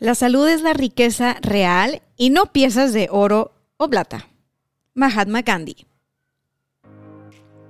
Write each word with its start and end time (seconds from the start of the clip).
La 0.00 0.14
salud 0.14 0.48
es 0.48 0.62
la 0.62 0.72
riqueza 0.72 1.36
real 1.42 2.00
y 2.16 2.30
no 2.30 2.46
piezas 2.46 2.94
de 2.94 3.08
oro 3.12 3.52
o 3.76 3.90
plata. 3.90 4.28
Mahatma 4.94 5.42
Gandhi. 5.42 5.86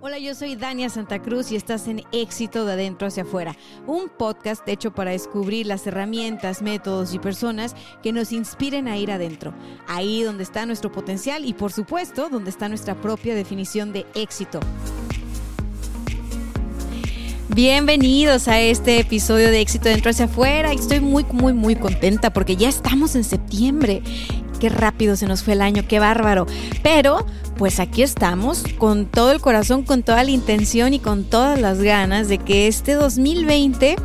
Hola, 0.01 0.17
yo 0.21 0.37
soy 0.37 0.55
Dania 0.55 0.91
Santa 0.91 1.21
Cruz 1.21 1.51
y 1.51 1.57
estás 1.57 1.89
en 1.89 2.05
Éxito 2.13 2.65
de 2.65 2.75
Adentro 2.75 3.09
hacia 3.09 3.25
Afuera, 3.25 3.57
un 3.85 4.09
podcast 4.09 4.67
hecho 4.69 4.95
para 4.95 5.11
descubrir 5.11 5.67
las 5.67 5.85
herramientas, 5.89 6.63
métodos 6.63 7.15
y 7.15 7.19
personas 7.19 7.75
que 8.01 8.13
nos 8.13 8.31
inspiren 8.31 8.87
a 8.87 8.97
ir 8.97 9.11
adentro, 9.11 9.53
ahí 9.89 10.23
donde 10.23 10.45
está 10.45 10.67
nuestro 10.67 10.93
potencial 10.93 11.45
y 11.45 11.53
por 11.53 11.73
supuesto 11.73 12.29
donde 12.29 12.51
está 12.51 12.69
nuestra 12.69 12.95
propia 12.95 13.35
definición 13.35 13.93
de 13.93 14.07
éxito. 14.15 14.61
Bienvenidos 17.53 18.47
a 18.47 18.61
este 18.61 19.01
episodio 19.01 19.51
de 19.51 19.61
Éxito 19.61 19.89
Dentro 19.89 20.13
hacia 20.13 20.27
afuera. 20.27 20.73
Estoy 20.73 21.01
muy, 21.01 21.27
muy, 21.33 21.53
muy 21.53 21.75
contenta 21.75 22.33
porque 22.33 22.55
ya 22.55 22.69
estamos 22.69 23.17
en 23.17 23.25
septiembre. 23.25 24.03
Qué 24.61 24.69
rápido 24.69 25.17
se 25.17 25.27
nos 25.27 25.43
fue 25.43 25.55
el 25.55 25.63
año, 25.63 25.83
qué 25.89 25.99
bárbaro. 25.99 26.47
Pero, 26.85 27.27
pues 27.59 27.81
aquí 27.81 28.03
estamos 28.03 28.63
con 28.79 29.07
todo 29.07 29.33
el 29.33 29.41
corazón, 29.41 29.83
con 29.83 30.05
toda 30.05 30.23
la 30.23 30.31
intención 30.31 30.95
y 30.95 31.01
con 31.01 31.25
todas 31.25 31.61
las 31.61 31.83
ganas 31.83 32.29
de 32.29 32.39
que 32.39 32.69
este 32.69 32.95
2020 32.95 33.97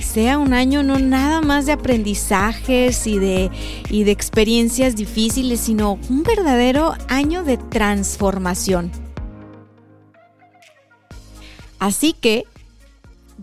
sea 0.00 0.38
un 0.38 0.52
año 0.54 0.84
no 0.84 1.00
nada 1.00 1.40
más 1.40 1.66
de 1.66 1.72
aprendizajes 1.72 3.08
y 3.08 3.18
de, 3.18 3.50
y 3.90 4.04
de 4.04 4.12
experiencias 4.12 4.94
difíciles, 4.94 5.58
sino 5.58 5.98
un 6.08 6.22
verdadero 6.22 6.94
año 7.08 7.42
de 7.42 7.56
transformación. 7.56 8.92
Así 11.80 12.12
que 12.12 12.46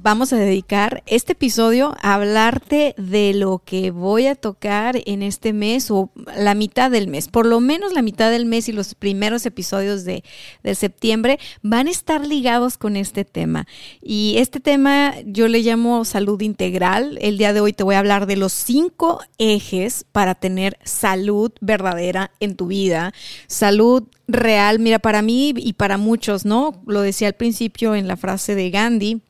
vamos 0.01 0.31
a 0.33 0.37
dedicar 0.37 1.03
este 1.05 1.33
episodio 1.33 1.95
a 2.01 2.13
hablarte 2.13 2.95
de 2.97 3.33
lo 3.33 3.61
que 3.65 3.91
voy 3.91 4.27
a 4.27 4.35
tocar 4.35 5.01
en 5.05 5.23
este 5.23 5.53
mes 5.53 5.91
o 5.91 6.09
la 6.37 6.55
mitad 6.55 6.89
del 6.91 7.07
mes. 7.07 7.27
Por 7.27 7.45
lo 7.45 7.59
menos 7.59 7.93
la 7.93 8.01
mitad 8.01 8.31
del 8.31 8.45
mes 8.45 8.69
y 8.69 8.71
los 8.71 8.95
primeros 8.95 9.45
episodios 9.45 10.05
de, 10.05 10.23
de 10.63 10.75
septiembre 10.75 11.39
van 11.61 11.87
a 11.87 11.91
estar 11.91 12.25
ligados 12.25 12.77
con 12.77 12.95
este 12.95 13.25
tema. 13.25 13.67
Y 14.01 14.35
este 14.37 14.59
tema 14.59 15.15
yo 15.25 15.47
le 15.47 15.61
llamo 15.61 16.05
salud 16.05 16.41
integral. 16.41 17.17
El 17.21 17.37
día 17.37 17.53
de 17.53 17.61
hoy 17.61 17.73
te 17.73 17.83
voy 17.83 17.95
a 17.95 17.99
hablar 17.99 18.25
de 18.25 18.37
los 18.37 18.53
cinco 18.53 19.21
ejes 19.37 20.05
para 20.11 20.35
tener 20.35 20.77
salud 20.83 21.51
verdadera 21.61 22.31
en 22.39 22.55
tu 22.55 22.67
vida. 22.67 23.13
Salud 23.47 24.03
real, 24.27 24.79
mira, 24.79 24.99
para 24.99 25.21
mí 25.21 25.53
y 25.57 25.73
para 25.73 25.97
muchos, 25.97 26.45
¿no? 26.45 26.81
Lo 26.85 27.01
decía 27.01 27.27
al 27.27 27.33
principio 27.35 27.95
en 27.95 28.07
la 28.07 28.15
frase 28.15 28.55
de 28.55 28.69
Gandhi 28.69 29.21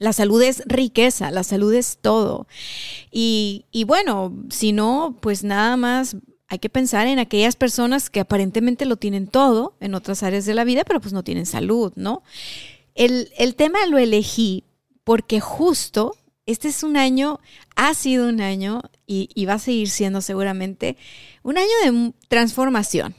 la 0.00 0.14
salud 0.14 0.42
es 0.42 0.62
riqueza, 0.66 1.30
la 1.30 1.44
salud 1.44 1.72
es 1.74 1.98
todo. 2.00 2.48
Y, 3.12 3.64
bueno, 3.86 4.34
si 4.48 4.72
no, 4.72 5.16
pues 5.20 5.44
nada 5.44 5.76
más 5.76 6.16
hay 6.48 6.58
que 6.58 6.70
pensar 6.70 7.06
en 7.06 7.20
aquellas 7.20 7.54
personas 7.54 8.08
que 8.08 8.20
aparentemente 8.20 8.86
lo 8.86 8.96
tienen 8.96 9.28
todo 9.28 9.76
en 9.78 9.94
otras 9.94 10.22
áreas 10.22 10.46
de 10.46 10.54
la 10.54 10.64
vida, 10.64 10.84
pero 10.84 11.00
pues 11.00 11.12
no 11.12 11.22
tienen 11.22 11.44
salud, 11.44 11.92
¿no? 11.96 12.22
El, 12.94 13.28
tema 13.56 13.86
lo 13.86 13.98
elegí 13.98 14.64
porque 15.04 15.38
justo 15.38 16.16
este 16.46 16.68
es 16.68 16.82
un 16.82 16.96
año, 16.96 17.38
ha 17.76 17.92
sido 17.92 18.26
un 18.26 18.40
año 18.40 18.80
y, 19.06 19.28
y 19.34 19.44
va 19.44 19.54
a 19.54 19.58
seguir 19.58 19.90
siendo 19.90 20.22
seguramente 20.22 20.96
un 21.42 21.58
año 21.58 21.68
de 21.84 22.12
transformación. 22.28 23.14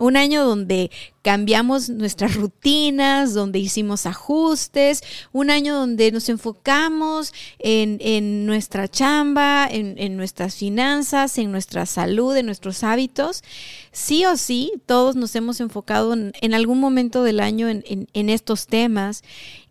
Un 0.00 0.16
año 0.16 0.44
donde 0.44 0.90
cambiamos 1.22 1.88
nuestras 1.88 2.34
rutinas, 2.34 3.34
donde 3.34 3.58
hicimos 3.60 4.06
ajustes, 4.06 5.02
un 5.32 5.50
año 5.50 5.76
donde 5.76 6.10
nos 6.10 6.28
enfocamos 6.28 7.32
en, 7.58 8.46
nuestra 8.46 8.88
chamba, 8.88 9.68
en, 9.70 10.16
nuestras 10.16 10.56
finanzas, 10.56 11.38
en 11.38 11.52
nuestra 11.52 11.86
salud, 11.86 12.36
en 12.36 12.46
nuestros 12.46 12.82
hábitos. 12.82 13.44
Sí 13.92 14.24
o 14.24 14.36
sí, 14.36 14.72
todos 14.86 15.14
nos 15.14 15.36
hemos 15.36 15.60
enfocado 15.60 16.14
en, 16.14 16.54
algún 16.54 16.80
momento 16.80 17.22
del 17.22 17.38
año 17.38 17.68
en 17.68 18.28
estos 18.28 18.66
temas 18.66 19.22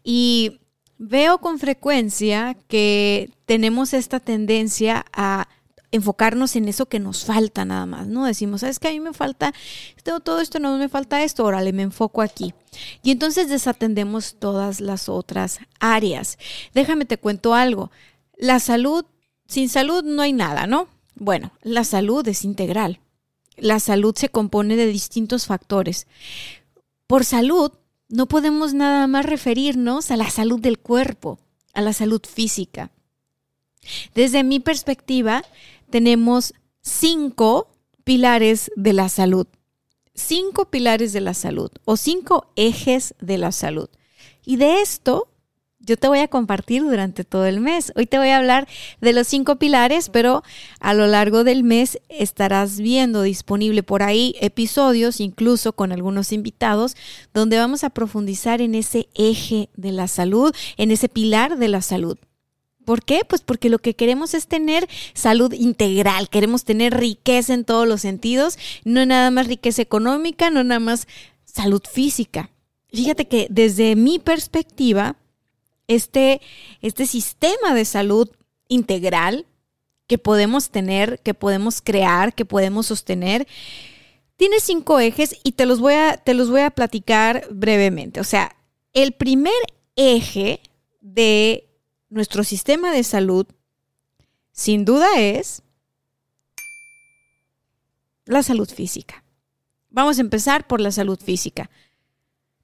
y 0.04 0.60
veo 1.00 1.40
con 1.40 1.58
frecuencia 1.60 2.56
que 2.68 3.32
tenemos 3.46 3.94
esta 3.94 4.20
tendencia 4.20 5.06
a 5.14 5.48
enfocarnos 5.92 6.56
en 6.56 6.68
eso 6.68 6.88
que 6.88 7.00
nos 7.00 7.26
falta 7.26 7.66
nada 7.66 7.86
más, 7.86 8.08
¿no? 8.08 8.26
Decimos, 8.26 8.62
¿sabes 8.62 8.80
que 8.80 8.88
A 8.88 8.92
mí 8.92 9.00
me 9.00 9.14
falta 9.14 9.54
todo 10.04 10.42
esto, 10.42 10.60
no 10.60 10.78
me 10.78 10.90
falta 10.90 11.24
esto, 11.24 11.44
órale, 11.44 11.74
me 11.74 11.84
enfoco 11.84 12.22
aquí. 12.22 12.54
Y 13.04 13.12
entonces 13.12 13.50
desatendemos 13.50 14.36
todas 14.40 14.82
las 14.82 15.10
otras 15.10 15.60
áreas. 15.80 16.38
Déjame 16.74 17.06
te 17.06 17.18
cuento 17.18 17.54
algo. 17.54 17.92
La 18.38 18.60
salud, 18.60 19.06
sin 19.48 19.70
salud 19.70 20.04
no 20.04 20.22
hay 20.22 20.34
nada, 20.34 20.68
¿no? 20.68 20.88
Bueno, 21.16 21.52
la 21.62 21.84
salud 21.84 22.28
es 22.28 22.46
integral. 22.46 23.00
La 23.58 23.80
salud 23.80 24.16
se 24.16 24.30
compone 24.30 24.76
de 24.76 24.88
distintos 24.88 25.46
factores. 25.46 26.08
Por 27.08 27.26
salud, 27.26 27.72
no 28.08 28.28
podemos 28.28 28.74
nada 28.74 29.06
más 29.08 29.26
referirnos 29.26 30.12
a 30.12 30.18
la 30.18 30.30
salud 30.30 30.60
del 30.60 30.80
cuerpo, 30.80 31.40
a 31.74 31.82
la 31.82 31.94
salud 31.94 32.22
física. 32.26 32.92
Desde 34.14 34.44
mi 34.44 34.60
perspectiva, 34.60 35.44
tenemos 35.90 36.54
cinco 36.82 37.70
pilares 38.04 38.72
de 38.76 38.94
la 38.94 39.10
salud. 39.10 39.48
Cinco 40.14 40.70
pilares 40.70 41.14
de 41.14 41.22
la 41.22 41.34
salud 41.34 41.72
o 41.86 41.96
cinco 41.96 42.52
ejes 42.56 43.16
de 43.22 43.38
la 43.38 43.52
salud. 43.52 43.90
Y 44.46 44.58
de 44.58 44.82
esto 44.82 45.30
yo 45.80 45.98
te 45.98 46.08
voy 46.08 46.20
a 46.20 46.28
compartir 46.28 46.84
durante 46.84 47.24
todo 47.24 47.46
el 47.46 47.62
mes. 47.62 47.94
Hoy 47.96 48.06
te 48.06 48.18
voy 48.18 48.28
a 48.30 48.38
hablar 48.38 48.68
de 49.02 49.14
los 49.14 49.28
cinco 49.28 49.56
pilares, 49.56 50.10
pero 50.10 50.44
a 50.80 50.94
lo 50.94 51.08
largo 51.08 51.44
del 51.44 51.64
mes 51.64 52.00
estarás 52.10 52.80
viendo 52.80 53.22
disponible 53.22 53.82
por 53.82 54.04
ahí 54.04 54.36
episodios, 54.42 55.20
incluso 55.20 55.74
con 55.74 55.92
algunos 55.92 56.34
invitados, 56.34 56.96
donde 57.34 57.58
vamos 57.58 57.84
a 57.84 57.90
profundizar 57.90 58.62
en 58.62 58.76
ese 58.76 59.08
eje 59.16 59.70
de 59.76 59.92
la 59.92 60.08
salud, 60.08 60.54
en 60.78 60.92
ese 60.92 61.10
pilar 61.10 61.58
de 61.58 61.70
la 61.70 61.82
salud. 61.82 62.18
¿Por 62.90 63.04
qué? 63.04 63.22
Pues 63.24 63.44
porque 63.44 63.70
lo 63.70 63.78
que 63.78 63.96
queremos 63.96 64.34
es 64.34 64.48
tener 64.48 64.90
salud 65.14 65.54
integral, 65.54 66.28
queremos 66.28 66.64
tener 66.64 66.98
riqueza 66.98 67.54
en 67.54 67.64
todos 67.64 67.88
los 67.88 68.02
sentidos, 68.02 68.58
no 68.84 69.06
nada 69.06 69.30
más 69.30 69.46
riqueza 69.46 69.84
económica, 69.84 70.50
no 70.50 70.64
nada 70.64 70.80
más 70.80 71.08
salud 71.46 71.84
física. 71.88 72.50
Fíjate 72.92 73.28
que 73.28 73.46
desde 73.52 73.96
mi 73.96 74.18
perspectiva, 74.18 75.18
este, 75.88 76.42
este 76.82 77.06
sistema 77.06 77.76
de 77.76 77.86
salud 77.86 78.28
integral 78.70 79.46
que 80.08 80.18
podemos 80.18 80.72
tener, 80.72 81.20
que 81.20 81.36
podemos 81.36 81.82
crear, 81.82 82.34
que 82.34 82.46
podemos 82.46 82.88
sostener, 82.88 83.48
tiene 84.36 84.60
cinco 84.60 85.00
ejes 85.00 85.36
y 85.44 85.52
te 85.52 85.68
los 85.68 85.80
voy 85.80 85.94
a, 85.94 86.18
te 86.18 86.34
los 86.34 86.50
voy 86.50 86.62
a 86.62 86.72
platicar 86.72 87.46
brevemente. 87.52 88.20
O 88.20 88.24
sea, 88.24 88.56
el 88.94 89.12
primer 89.12 89.54
eje 89.96 90.60
de 91.02 91.69
nuestro 92.10 92.44
sistema 92.44 92.92
de 92.92 93.04
salud, 93.04 93.46
sin 94.52 94.86
duda 94.86 95.08
es 95.18 95.62
la 98.26 98.44
salud 98.44 98.70
física. 98.70 99.24
Vamos 99.90 100.18
a 100.18 100.22
empezar 100.22 100.68
por 100.68 100.82
la 100.82 100.92
salud 100.92 101.20
física. 101.20 101.70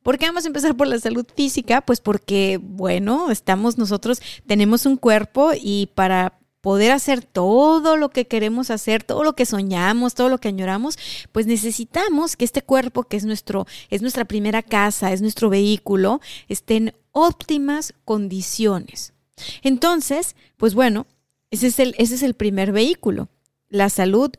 ¿Por 0.03 0.19
qué 0.19 0.27
vamos 0.27 0.45
a 0.45 0.49
empezar 0.49 0.77
por 0.77 0.85
la 0.85 0.99
salud 0.99 1.25
física? 1.35 1.81
Pues 1.81 1.99
porque, 1.99 2.59
bueno, 2.61 3.31
estamos 3.31 3.79
nosotros, 3.79 4.21
tenemos 4.45 4.85
un 4.85 4.97
cuerpo 4.97 5.51
y 5.59 5.89
para 5.95 6.37
poder 6.61 6.91
hacer 6.91 7.23
todo 7.23 7.97
lo 7.97 8.09
que 8.09 8.27
queremos 8.27 8.69
hacer, 8.69 9.03
todo 9.03 9.23
lo 9.23 9.33
que 9.33 9.47
soñamos, 9.47 10.13
todo 10.13 10.29
lo 10.29 10.37
que 10.37 10.49
añoramos, 10.49 10.99
pues 11.31 11.47
necesitamos 11.47 12.35
que 12.35 12.45
este 12.45 12.61
cuerpo, 12.61 13.03
que 13.03 13.17
es 13.17 13.25
nuestro, 13.25 13.65
es 13.89 14.03
nuestra 14.03 14.25
primera 14.25 14.61
casa, 14.61 15.11
es 15.11 15.21
nuestro 15.21 15.49
vehículo, 15.49 16.21
esté 16.49 16.75
en 16.75 16.95
óptimas 17.11 17.95
condiciones. 18.03 19.14
Entonces, 19.63 20.35
pues 20.57 20.73
bueno, 20.73 21.07
ese 21.51 21.67
es 21.67 21.79
el, 21.79 21.95
ese 21.97 22.15
es 22.15 22.23
el 22.23 22.33
primer 22.33 22.71
vehículo, 22.71 23.29
la 23.69 23.89
salud 23.89 24.31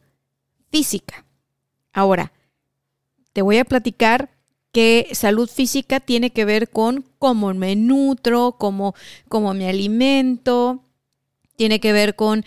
física. 0.70 1.24
Ahora, 1.92 2.32
te 3.32 3.42
voy 3.42 3.58
a 3.58 3.64
platicar 3.64 4.30
que 4.72 5.08
salud 5.12 5.48
física 5.48 6.00
tiene 6.00 6.30
que 6.30 6.44
ver 6.44 6.68
con 6.68 7.04
cómo 7.18 7.52
me 7.54 7.76
nutro, 7.76 8.56
cómo, 8.58 8.94
cómo 9.28 9.54
me 9.54 9.68
alimento, 9.68 10.82
tiene 11.56 11.80
que 11.80 11.92
ver 11.92 12.14
con 12.14 12.44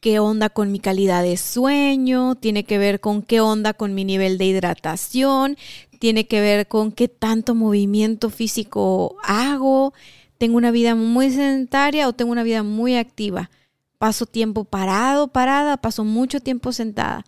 qué 0.00 0.18
onda 0.18 0.48
con 0.48 0.72
mi 0.72 0.80
calidad 0.80 1.22
de 1.22 1.36
sueño, 1.36 2.34
tiene 2.36 2.64
que 2.64 2.78
ver 2.78 3.00
con 3.00 3.22
qué 3.22 3.40
onda 3.40 3.74
con 3.74 3.94
mi 3.94 4.04
nivel 4.04 4.38
de 4.38 4.46
hidratación, 4.46 5.56
tiene 5.98 6.26
que 6.26 6.40
ver 6.40 6.66
con 6.66 6.92
qué 6.92 7.08
tanto 7.08 7.54
movimiento 7.54 8.30
físico 8.30 9.16
hago, 9.22 9.92
tengo 10.38 10.56
una 10.56 10.70
vida 10.70 10.94
muy 10.94 11.30
sedentaria 11.30 12.08
o 12.08 12.12
tengo 12.12 12.32
una 12.32 12.42
vida 12.42 12.62
muy 12.62 12.96
activa. 12.96 13.50
Paso 13.98 14.26
tiempo 14.26 14.64
parado, 14.64 15.28
parada, 15.28 15.78
paso 15.78 16.04
mucho 16.04 16.40
tiempo 16.40 16.72
sentada. 16.72 17.24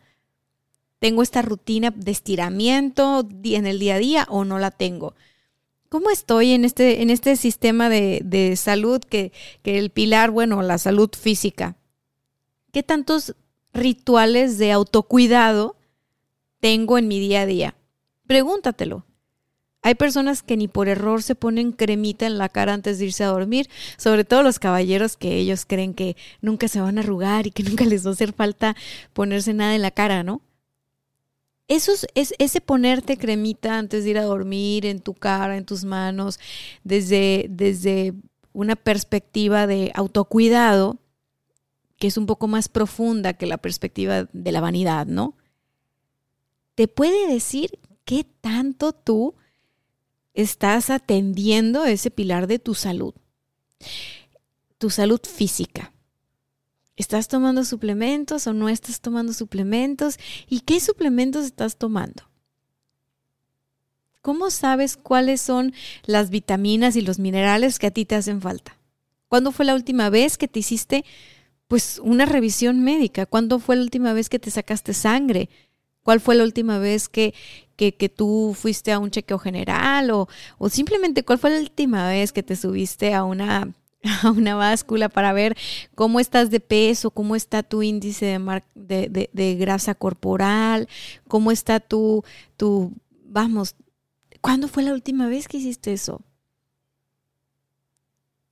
¿Tengo 0.98 1.22
esta 1.22 1.42
rutina 1.42 1.90
de 1.90 2.10
estiramiento 2.10 3.26
en 3.44 3.66
el 3.66 3.78
día 3.78 3.94
a 3.94 3.98
día 3.98 4.26
o 4.28 4.44
no 4.44 4.58
la 4.58 4.70
tengo? 4.70 5.14
¿Cómo 5.88 6.10
estoy 6.10 6.50
en 6.50 6.64
este, 6.64 7.00
en 7.00 7.08
este 7.08 7.36
sistema 7.36 7.88
de, 7.88 8.20
de 8.24 8.56
salud 8.56 9.00
que, 9.00 9.32
que 9.62 9.78
el 9.78 9.90
pilar, 9.90 10.30
bueno, 10.30 10.60
la 10.60 10.76
salud 10.76 11.08
física? 11.18 11.76
¿Qué 12.72 12.82
tantos 12.82 13.34
rituales 13.72 14.58
de 14.58 14.72
autocuidado 14.72 15.76
tengo 16.60 16.98
en 16.98 17.08
mi 17.08 17.20
día 17.20 17.42
a 17.42 17.46
día? 17.46 17.74
Pregúntatelo. 18.26 19.07
Hay 19.82 19.94
personas 19.94 20.42
que 20.42 20.56
ni 20.56 20.66
por 20.66 20.88
error 20.88 21.22
se 21.22 21.34
ponen 21.34 21.72
cremita 21.72 22.26
en 22.26 22.38
la 22.38 22.48
cara 22.48 22.74
antes 22.74 22.98
de 22.98 23.06
irse 23.06 23.24
a 23.24 23.28
dormir, 23.28 23.68
sobre 23.96 24.24
todo 24.24 24.42
los 24.42 24.58
caballeros 24.58 25.16
que 25.16 25.36
ellos 25.36 25.64
creen 25.64 25.94
que 25.94 26.16
nunca 26.40 26.68
se 26.68 26.80
van 26.80 26.98
a 26.98 27.02
arrugar 27.02 27.46
y 27.46 27.50
que 27.50 27.62
nunca 27.64 27.84
les 27.84 28.04
va 28.04 28.10
a 28.10 28.12
hacer 28.14 28.32
falta 28.32 28.76
ponerse 29.12 29.54
nada 29.54 29.74
en 29.74 29.82
la 29.82 29.90
cara, 29.90 30.22
¿no? 30.22 30.42
Eso 31.68 31.92
es, 32.14 32.34
ese 32.38 32.60
ponerte 32.62 33.18
cremita 33.18 33.76
antes 33.78 34.02
de 34.04 34.10
ir 34.10 34.18
a 34.18 34.24
dormir 34.24 34.86
en 34.86 35.00
tu 35.00 35.12
cara, 35.12 35.56
en 35.58 35.66
tus 35.66 35.84
manos, 35.84 36.40
desde, 36.82 37.46
desde 37.50 38.14
una 38.54 38.74
perspectiva 38.74 39.66
de 39.66 39.92
autocuidado, 39.94 40.96
que 41.98 42.06
es 42.06 42.16
un 42.16 42.24
poco 42.24 42.48
más 42.48 42.68
profunda 42.68 43.34
que 43.34 43.46
la 43.46 43.58
perspectiva 43.58 44.28
de 44.32 44.52
la 44.52 44.62
vanidad, 44.62 45.06
¿no? 45.06 45.34
Te 46.74 46.88
puede 46.88 47.30
decir 47.30 47.78
qué 48.06 48.24
tanto 48.40 48.92
tú 48.92 49.34
estás 50.38 50.88
atendiendo 50.88 51.84
ese 51.84 52.12
pilar 52.12 52.46
de 52.46 52.60
tu 52.60 52.74
salud, 52.74 53.12
tu 54.78 54.88
salud 54.88 55.20
física. 55.20 55.92
¿Estás 56.96 57.26
tomando 57.26 57.64
suplementos 57.64 58.46
o 58.46 58.52
no 58.52 58.68
estás 58.68 59.00
tomando 59.00 59.32
suplementos? 59.32 60.16
¿Y 60.48 60.60
qué 60.60 60.78
suplementos 60.78 61.44
estás 61.44 61.76
tomando? 61.76 62.30
¿Cómo 64.22 64.50
sabes 64.50 64.96
cuáles 64.96 65.40
son 65.40 65.74
las 66.04 66.30
vitaminas 66.30 66.94
y 66.94 67.00
los 67.00 67.18
minerales 67.18 67.80
que 67.80 67.88
a 67.88 67.90
ti 67.90 68.04
te 68.04 68.14
hacen 68.14 68.40
falta? 68.40 68.78
¿Cuándo 69.26 69.50
fue 69.50 69.64
la 69.64 69.74
última 69.74 70.08
vez 70.08 70.38
que 70.38 70.46
te 70.46 70.60
hiciste 70.60 71.04
pues 71.66 72.00
una 72.00 72.26
revisión 72.26 72.80
médica? 72.84 73.26
¿Cuándo 73.26 73.58
fue 73.58 73.74
la 73.74 73.82
última 73.82 74.12
vez 74.12 74.28
que 74.28 74.38
te 74.38 74.52
sacaste 74.52 74.94
sangre? 74.94 75.50
¿Cuál 76.02 76.20
fue 76.20 76.34
la 76.34 76.44
última 76.44 76.78
vez 76.78 77.08
que, 77.08 77.34
que, 77.76 77.94
que 77.94 78.08
tú 78.08 78.56
fuiste 78.58 78.92
a 78.92 78.98
un 78.98 79.10
chequeo 79.10 79.38
general? 79.38 80.10
O, 80.10 80.28
o 80.58 80.68
simplemente 80.68 81.24
cuál 81.24 81.38
fue 81.38 81.50
la 81.50 81.60
última 81.60 82.08
vez 82.08 82.32
que 82.32 82.42
te 82.42 82.56
subiste 82.56 83.14
a 83.14 83.24
una 83.24 83.72
a 84.22 84.30
una 84.30 84.54
báscula 84.54 85.08
para 85.08 85.32
ver 85.32 85.56
cómo 85.94 86.20
estás 86.20 86.50
de 86.50 86.60
peso, 86.60 87.10
cómo 87.10 87.36
está 87.36 87.62
tu 87.62 87.82
índice 87.82 88.38
de, 88.74 89.28
de, 89.32 89.54
grasa 89.56 89.94
corporal, 89.94 90.88
cómo 91.26 91.50
está 91.50 91.80
tu, 91.80 92.24
tu, 92.56 92.92
vamos, 93.24 93.74
¿cuándo 94.40 94.68
fue 94.68 94.82
la 94.82 94.92
última 94.92 95.28
vez 95.28 95.48
que 95.48 95.58
hiciste 95.58 95.92
eso? 95.92 96.22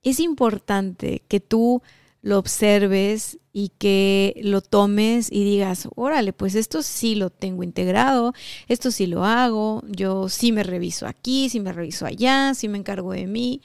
Es 0.03 0.19
importante 0.19 1.23
que 1.27 1.39
tú 1.39 1.81
lo 2.21 2.37
observes 2.37 3.39
y 3.59 3.69
que 3.69 4.39
lo 4.43 4.61
tomes 4.61 5.31
y 5.31 5.43
digas, 5.43 5.87
órale, 5.95 6.31
pues 6.31 6.53
esto 6.53 6.83
sí 6.83 7.15
lo 7.15 7.31
tengo 7.31 7.63
integrado, 7.63 8.35
esto 8.67 8.91
sí 8.91 9.07
lo 9.07 9.25
hago, 9.25 9.81
yo 9.87 10.29
sí 10.29 10.51
me 10.51 10.61
reviso 10.61 11.07
aquí, 11.07 11.49
sí 11.49 11.59
me 11.59 11.73
reviso 11.73 12.05
allá, 12.05 12.53
sí 12.53 12.67
me 12.67 12.77
encargo 12.77 13.13
de 13.13 13.25
mí. 13.25 13.63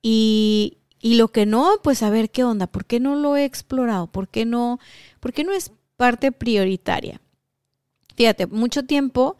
Y, 0.00 0.78
y 1.00 1.16
lo 1.16 1.26
que 1.26 1.44
no, 1.44 1.80
pues 1.82 2.04
a 2.04 2.10
ver 2.10 2.30
qué 2.30 2.44
onda, 2.44 2.68
¿por 2.68 2.84
qué 2.84 3.00
no 3.00 3.16
lo 3.16 3.36
he 3.36 3.44
explorado? 3.44 4.06
¿Por 4.06 4.28
qué 4.28 4.44
no, 4.44 4.78
por 5.18 5.32
qué 5.32 5.42
no 5.42 5.52
es 5.52 5.72
parte 5.96 6.30
prioritaria? 6.30 7.20
Fíjate, 8.14 8.46
mucho 8.46 8.84
tiempo 8.84 9.38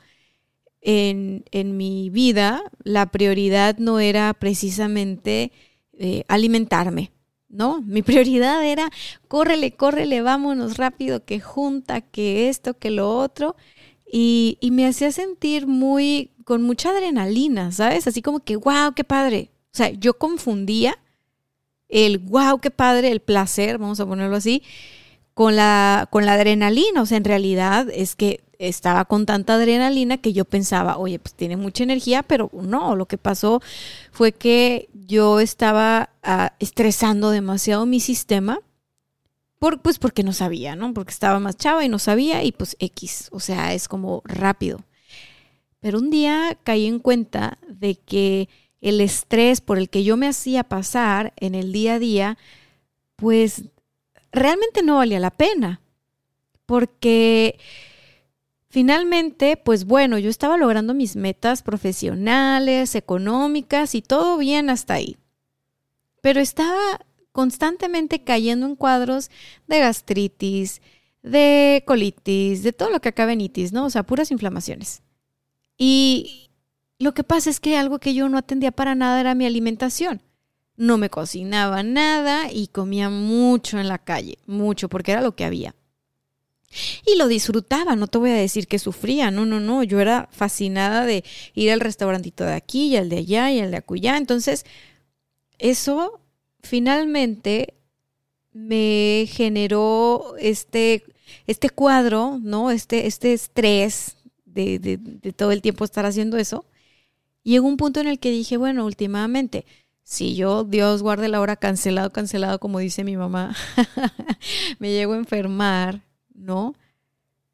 en, 0.81 1.45
en 1.53 1.77
mi 1.77 2.11
vida 2.11 2.65
la 2.83 3.13
prioridad 3.13 3.79
no 3.79 4.01
era 4.01 4.35
precisamente 4.35 5.53
eh, 5.97 6.25
alimentarme, 6.27 7.13
¿no? 7.49 7.81
Mi 7.83 8.03
prioridad 8.03 8.65
era 8.65 8.91
córrele, 9.29 9.73
córrele, 9.73 10.23
vámonos 10.23 10.77
rápido, 10.77 11.25
que 11.25 11.41
junta, 11.41 12.01
que 12.01 12.49
esto, 12.49 12.75
que 12.75 12.91
lo 12.91 13.17
otro. 13.17 13.57
Y, 14.11 14.59
y 14.61 14.71
me 14.71 14.87
hacía 14.87 15.13
sentir 15.13 15.67
muy, 15.67 16.33
con 16.45 16.63
mucha 16.63 16.91
adrenalina, 16.91 17.73
¿sabes? 17.73 18.07
Así 18.07 18.23
como 18.23 18.41
que, 18.41 18.57
wow, 18.57 18.95
qué 18.95 19.05
padre, 19.05 19.51
o 19.73 19.77
sea, 19.77 19.91
yo 19.91 20.15
confundía 20.15 20.99
el 21.89 22.19
wow, 22.19 22.61
qué 22.61 22.71
padre, 22.71 23.11
el 23.11 23.21
placer, 23.21 23.79
vamos 23.79 24.01
a 24.01 24.07
ponerlo 24.07 24.37
así, 24.37 24.63
con 25.35 25.57
la, 25.57 26.09
con 26.11 26.27
la 26.27 26.35
adrenalina. 26.35 27.03
O 27.03 27.07
sea, 27.07 27.17
en 27.17 27.25
realidad 27.25 27.89
es 27.93 28.17
que 28.17 28.41
estaba 28.59 29.05
con 29.05 29.25
tanta 29.25 29.55
adrenalina 29.55 30.19
que 30.19 30.33
yo 30.33 30.45
pensaba, 30.45 30.99
oye, 30.99 31.19
pues 31.19 31.35
tiene 31.35 31.57
mucha 31.57 31.85
energía, 31.85 32.23
pero 32.23 32.51
no, 32.53 32.97
lo 32.97 33.07
que 33.07 33.19
pasó 33.19 33.63
fue 34.11 34.33
que 34.33 34.89
yo 34.93 35.41
estaba 35.41 36.11
ah, 36.23 36.55
estresando 36.59 37.31
demasiado 37.31 37.87
mi 37.87 38.01
sistema. 38.01 38.61
Por, 39.59 39.81
pues 39.81 39.99
porque 39.99 40.23
no 40.23 40.33
sabía, 40.33 40.77
¿no? 40.77 40.95
Porque 40.95 41.11
estaba 41.11 41.41
más 41.41 41.57
chava 41.57 41.85
y 41.85 41.89
no 41.89 41.99
sabía 41.99 42.45
y 42.45 42.53
pues 42.53 42.77
X, 42.79 43.29
o 43.33 43.41
sea, 43.41 43.75
es 43.75 43.89
como 43.89 44.23
rápido. 44.25 44.85
Pero 45.81 45.99
un 45.99 46.11
día 46.11 46.57
caí 46.63 46.87
en 46.87 47.01
cuenta 47.01 47.59
de 47.69 47.97
que 47.97 48.49
el 48.81 49.01
estrés 49.01 49.61
por 49.61 49.79
el 49.79 49.89
que 49.89 50.05
yo 50.05 50.17
me 50.17 50.29
hacía 50.29 50.65
pasar 50.65 51.33
en 51.37 51.55
el 51.55 51.73
día 51.73 51.95
a 51.95 51.99
día, 51.99 52.39
pues 53.17 53.65
realmente 54.31 54.83
no 54.83 54.97
valía 54.97 55.19
la 55.19 55.31
pena. 55.31 55.81
Porque 56.67 57.59
finalmente, 58.69 59.57
pues 59.57 59.85
bueno, 59.85 60.19
yo 60.19 60.31
estaba 60.31 60.57
logrando 60.57 60.95
mis 60.95 61.17
metas 61.17 61.63
profesionales, 61.63 62.95
económicas 62.95 63.95
y 63.95 64.03
todo 64.03 64.39
bien 64.39 64.71
hasta 64.71 64.95
ahí. 64.95 65.17
Pero 66.21 66.41
estaba 66.41 67.01
constantemente 67.33 68.25
cayendo 68.25 68.67
en 68.67 68.77
cuadros 68.77 69.31
de 69.67 69.81
gastritis, 69.81 70.81
de 71.23 71.85
colitis, 71.87 72.63
de 72.63 72.73
todo 72.73 72.91
lo 72.91 73.01
que 73.01 73.11
acaba 73.11 73.33
en 73.33 73.41
itis, 73.41 73.73
¿no? 73.73 73.87
O 73.87 73.91
sea, 73.91 74.03
puras 74.03 74.31
inflamaciones. 74.31 75.03
Y, 75.77 76.49
lo 76.99 77.15
que 77.15 77.23
pasa 77.23 77.49
es 77.49 77.61
que 77.61 77.77
algo 77.77 78.01
que 78.01 78.13
yo 78.13 78.29
no 78.29 78.39
atendía 78.39 78.73
para 78.73 78.97
nada 78.97 79.21
era 79.21 79.37
mi 79.37 79.47
alimentación. 79.47 80.21
No 80.77 80.99
me 80.99 81.11
cocinaba 81.11 81.85
nada 81.85 82.51
y 82.53 82.69
comía 82.69 83.09
mucho 83.09 83.79
en 83.79 83.87
la 83.87 83.99
calle, 83.99 84.39
mucho, 84.47 84.89
porque 84.89 85.13
era 85.13 85.21
lo 85.21 85.37
que 85.37 85.45
había. 85.45 85.77
Y 87.07 87.17
lo 87.17 87.29
disfrutaba, 87.29 87.97
no 87.97 88.07
te 88.07 88.19
voy 88.19 88.31
a 88.31 88.35
decir 88.35 88.67
que 88.67 88.79
sufría, 88.79 89.31
no, 89.31 89.47
no, 89.47 89.61
no, 89.61 89.83
yo 89.83 90.01
era 90.01 90.29
fascinada 90.33 91.07
de 91.07 91.25
ir 91.55 91.71
al 91.71 91.81
restaurantito 91.81 92.45
de 92.45 92.53
aquí 92.53 92.89
y 92.89 92.97
al 92.97 93.09
de 93.09 93.19
allá 93.19 93.51
y 93.51 93.61
al 93.61 93.71
de 93.71 93.79
acullá. 93.79 94.17
Entonces, 94.17 94.65
eso 95.59 96.21
finalmente 96.63 97.75
me 98.53 99.27
generó 99.31 100.35
este, 100.39 101.05
este 101.47 101.71
cuadro, 101.71 102.39
¿no? 102.43 102.71
Este, 102.71 103.07
este 103.07 103.33
estrés 103.33 104.17
de, 104.45 104.79
de, 104.79 104.99
de 104.99 105.33
todo 105.33 105.53
el 105.53 105.63
tiempo 105.63 105.85
estar 105.85 106.05
haciendo 106.07 106.37
eso 106.37 106.67
Llegó 107.49 107.67
un 107.67 107.79
punto 107.79 108.01
en 108.01 108.09
el 108.09 108.19
que 108.19 108.31
dije, 108.31 108.59
bueno, 108.59 108.85
últimamente, 108.85 109.65
si 110.03 110.35
yo, 110.35 110.65
Dios 110.65 111.03
guarde 111.03 111.29
la 111.29 111.41
hora, 111.41 111.57
cancelado, 111.57 112.11
cancelado, 112.11 112.61
como 112.61 112.79
dice 112.79 113.05
mi 113.05 113.17
mamá, 113.17 113.57
me 114.79 114.91
llego 114.91 115.15
a 115.15 115.17
enfermar, 115.17 116.03
¿no? 116.39 116.75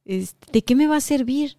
¿De 0.04 0.62
qué 0.62 0.74
me 0.74 0.86
va 0.86 0.96
a 0.96 1.00
servir? 1.00 1.58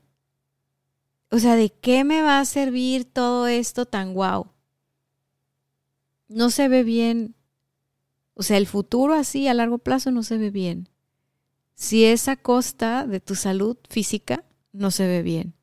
O 1.32 1.40
sea, 1.40 1.56
¿de 1.56 1.70
qué 1.70 2.04
me 2.04 2.22
va 2.22 2.40
a 2.40 2.46
servir 2.46 3.06
todo 3.06 3.48
esto 3.48 3.86
tan 3.86 4.14
guau? 4.14 4.52
No 6.28 6.50
se 6.50 6.68
ve 6.68 6.84
bien. 6.84 7.36
O 8.34 8.44
sea, 8.44 8.58
el 8.58 8.68
futuro 8.68 9.14
así 9.14 9.48
a 9.48 9.54
largo 9.54 9.80
plazo 9.80 10.12
no 10.12 10.24
se 10.24 10.38
ve 10.38 10.52
bien. 10.52 10.90
Si 11.74 12.06
es 12.06 12.28
a 12.28 12.36
costa 12.36 13.06
de 13.06 13.20
tu 13.20 13.36
salud 13.36 13.78
física, 13.90 14.46
no 14.72 14.92
se 14.92 15.08
ve 15.08 15.22
bien 15.22 15.56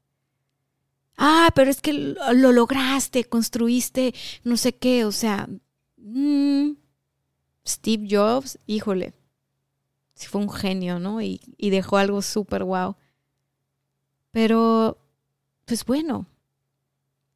ah, 1.22 1.50
pero 1.54 1.70
es 1.70 1.80
que 1.80 1.92
lo 1.92 2.52
lograste, 2.52 3.24
construiste 3.24 4.14
no 4.44 4.56
sé 4.56 4.74
qué, 4.74 5.04
o 5.04 5.12
sea, 5.12 5.48
mm, 5.96 6.72
Steve 7.66 8.06
Jobs, 8.10 8.58
híjole, 8.66 9.14
fue 10.28 10.40
un 10.40 10.50
genio, 10.50 10.98
¿no? 10.98 11.20
Y, 11.20 11.40
dejó 11.58 11.96
algo 11.96 12.22
súper 12.22 12.64
guau. 12.64 12.96
Pero, 14.30 14.98
pues 15.64 15.84
bueno, 15.84 16.26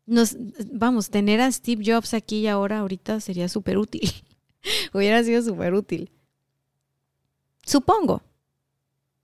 nos, 0.07 0.37
vamos, 0.73 1.11
tener 1.11 1.41
a 1.41 1.51
Steve 1.53 1.83
Jobs 1.85 2.15
aquí 2.15 2.41
y 2.41 2.47
ahora, 2.47 2.81
ahorita 2.81 3.21
sería 3.21 3.49
súper 3.49 3.79
útil. 3.79 4.11
Hubiera 4.93 5.23
sido 5.23 5.43
súper 5.43 5.75
útil. 5.75 6.11
Supongo. 7.65 8.23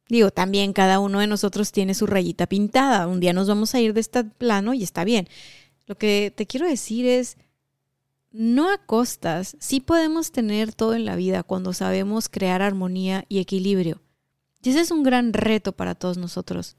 Digo, 0.09 0.31
también 0.31 0.73
cada 0.73 0.99
uno 0.99 1.21
de 1.21 1.27
nosotros 1.27 1.73
tiene 1.73 1.95
su 1.95 2.07
rayita 2.07 2.47
pintada. 2.47 3.07
Un 3.07 3.21
día 3.21 3.33
nos 3.33 3.49
vamos 3.49 3.75
a 3.75 3.81
ir 3.81 3.95
de 3.95 4.01
este 4.01 4.25
plano 4.25 4.75
y 4.75 4.83
está 4.83 5.05
bien. 5.05 5.29
Lo 5.87 5.97
que 5.97 6.33
te 6.37 6.47
quiero 6.47 6.67
decir 6.67 7.07
es, 7.07 7.39
no 8.33 8.71
a 8.71 8.79
costas, 8.79 9.57
sí 9.61 9.81
podemos 9.81 10.33
tener 10.33 10.75
todo 10.75 10.95
en 10.95 11.05
la 11.05 11.17
vida 11.17 11.43
cuando 11.43 11.73
sabemos 11.73 12.29
crear 12.29 12.63
armonía 12.63 13.25
y 13.29 13.39
equilibrio. 13.39 14.01
Y 14.63 14.71
ese 14.71 14.81
es 14.81 14.91
un 14.91 15.03
gran 15.03 15.33
reto 15.33 15.73
para 15.73 15.95
todos 15.95 16.19
nosotros. 16.19 16.77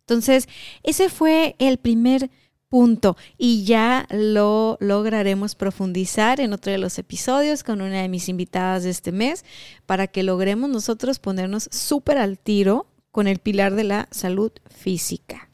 Entonces, 0.00 0.48
ese 0.82 1.08
fue 1.08 1.56
el 1.58 1.78
primer 1.78 2.30
punto 2.68 3.16
y 3.36 3.64
ya 3.64 4.06
lo 4.10 4.78
lograremos 4.80 5.56
profundizar 5.56 6.40
en 6.40 6.52
otro 6.52 6.72
de 6.72 6.78
los 6.78 6.98
episodios 6.98 7.64
con 7.64 7.82
una 7.82 8.00
de 8.00 8.08
mis 8.08 8.28
invitadas 8.28 8.84
de 8.84 8.90
este 8.90 9.12
mes 9.12 9.44
para 9.86 10.06
que 10.06 10.22
logremos 10.22 10.70
nosotros 10.70 11.18
ponernos 11.18 11.68
súper 11.72 12.16
al 12.16 12.38
tiro 12.38 12.86
con 13.10 13.26
el 13.26 13.40
pilar 13.40 13.74
de 13.74 13.84
la 13.84 14.08
salud 14.12 14.52
física. 14.68 15.50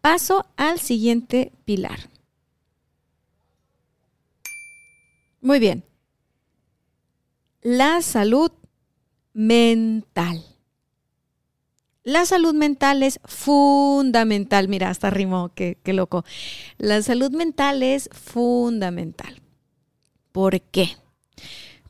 Paso 0.00 0.44
al 0.56 0.80
siguiente 0.80 1.52
pilar. 1.64 2.13
Muy 5.44 5.58
bien. 5.58 5.84
La 7.60 8.00
salud 8.00 8.50
mental. 9.34 10.42
La 12.02 12.24
salud 12.24 12.54
mental 12.54 13.02
es 13.02 13.20
fundamental. 13.26 14.68
Mira, 14.68 14.88
hasta 14.88 15.10
rimó, 15.10 15.52
qué, 15.54 15.76
loco. 15.84 16.24
La 16.78 17.02
salud 17.02 17.30
mental 17.32 17.82
es 17.82 18.08
fundamental. 18.10 19.42
¿Por 20.32 20.62
qué? 20.62 20.96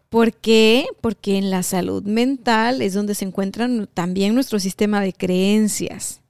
¿Por 0.08 0.32
qué? 0.32 0.86
Porque 1.00 1.38
en 1.38 1.50
la 1.50 1.62
salud 1.62 2.02
mental 2.02 2.82
es 2.82 2.92
donde 2.92 3.14
se 3.14 3.24
encuentra 3.24 3.68
también 3.94 4.34
nuestro 4.34 4.58
sistema 4.58 5.00
de 5.00 5.12
creencias. 5.12 6.22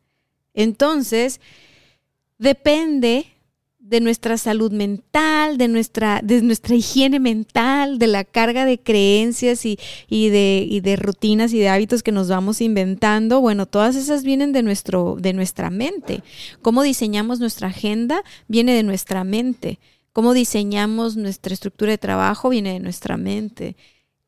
Entonces, 0.53 1.41
depende 2.37 3.34
de 3.85 4.01
nuestra 4.01 4.39
salud 4.39 4.73
mental, 4.73 5.59
de 5.59 5.69
nuestra, 5.69 6.21
de 6.23 6.41
nuestra 6.41 6.75
higiene 6.75 7.21
mental, 7.21 7.99
de 7.99 8.07
la 8.07 8.25
carga 8.25 8.65
de 8.65 8.79
creencias 8.79 9.67
y, 9.67 9.77
de, 10.09 10.67
y, 10.67 10.81
de, 10.81 10.97
rutinas 10.97 11.53
y 11.53 11.59
de 11.59 11.69
hábitos 11.69 12.03
que 12.03 12.11
nos 12.11 12.29
vamos 12.29 12.63
inventando. 12.63 13.43
Bueno, 13.43 13.67
todas 13.67 13.95
esas 13.95 14.25
vienen 14.25 14.53
de, 14.53 14.63
nuestro, 14.63 15.17
de 15.21 15.35
nuestra 15.35 15.69
mente. 15.69 16.23
Cómo 16.63 16.83
diseñamos 16.83 17.41
nuestra 17.41 17.69
agenda 17.69 18.23
viene 18.49 18.73
de 18.73 18.85
nuestra 18.85 19.23
mente. 19.23 19.79
Cómo 20.15 20.33
diseñamos 20.33 21.17
nuestra 21.17 21.53
estructura 21.53 21.91
de 21.91 21.99
trabajo 21.99 22.49
viene 22.49 22.73
de 22.73 22.81
nuestra 22.81 23.19
mente. 23.19 23.77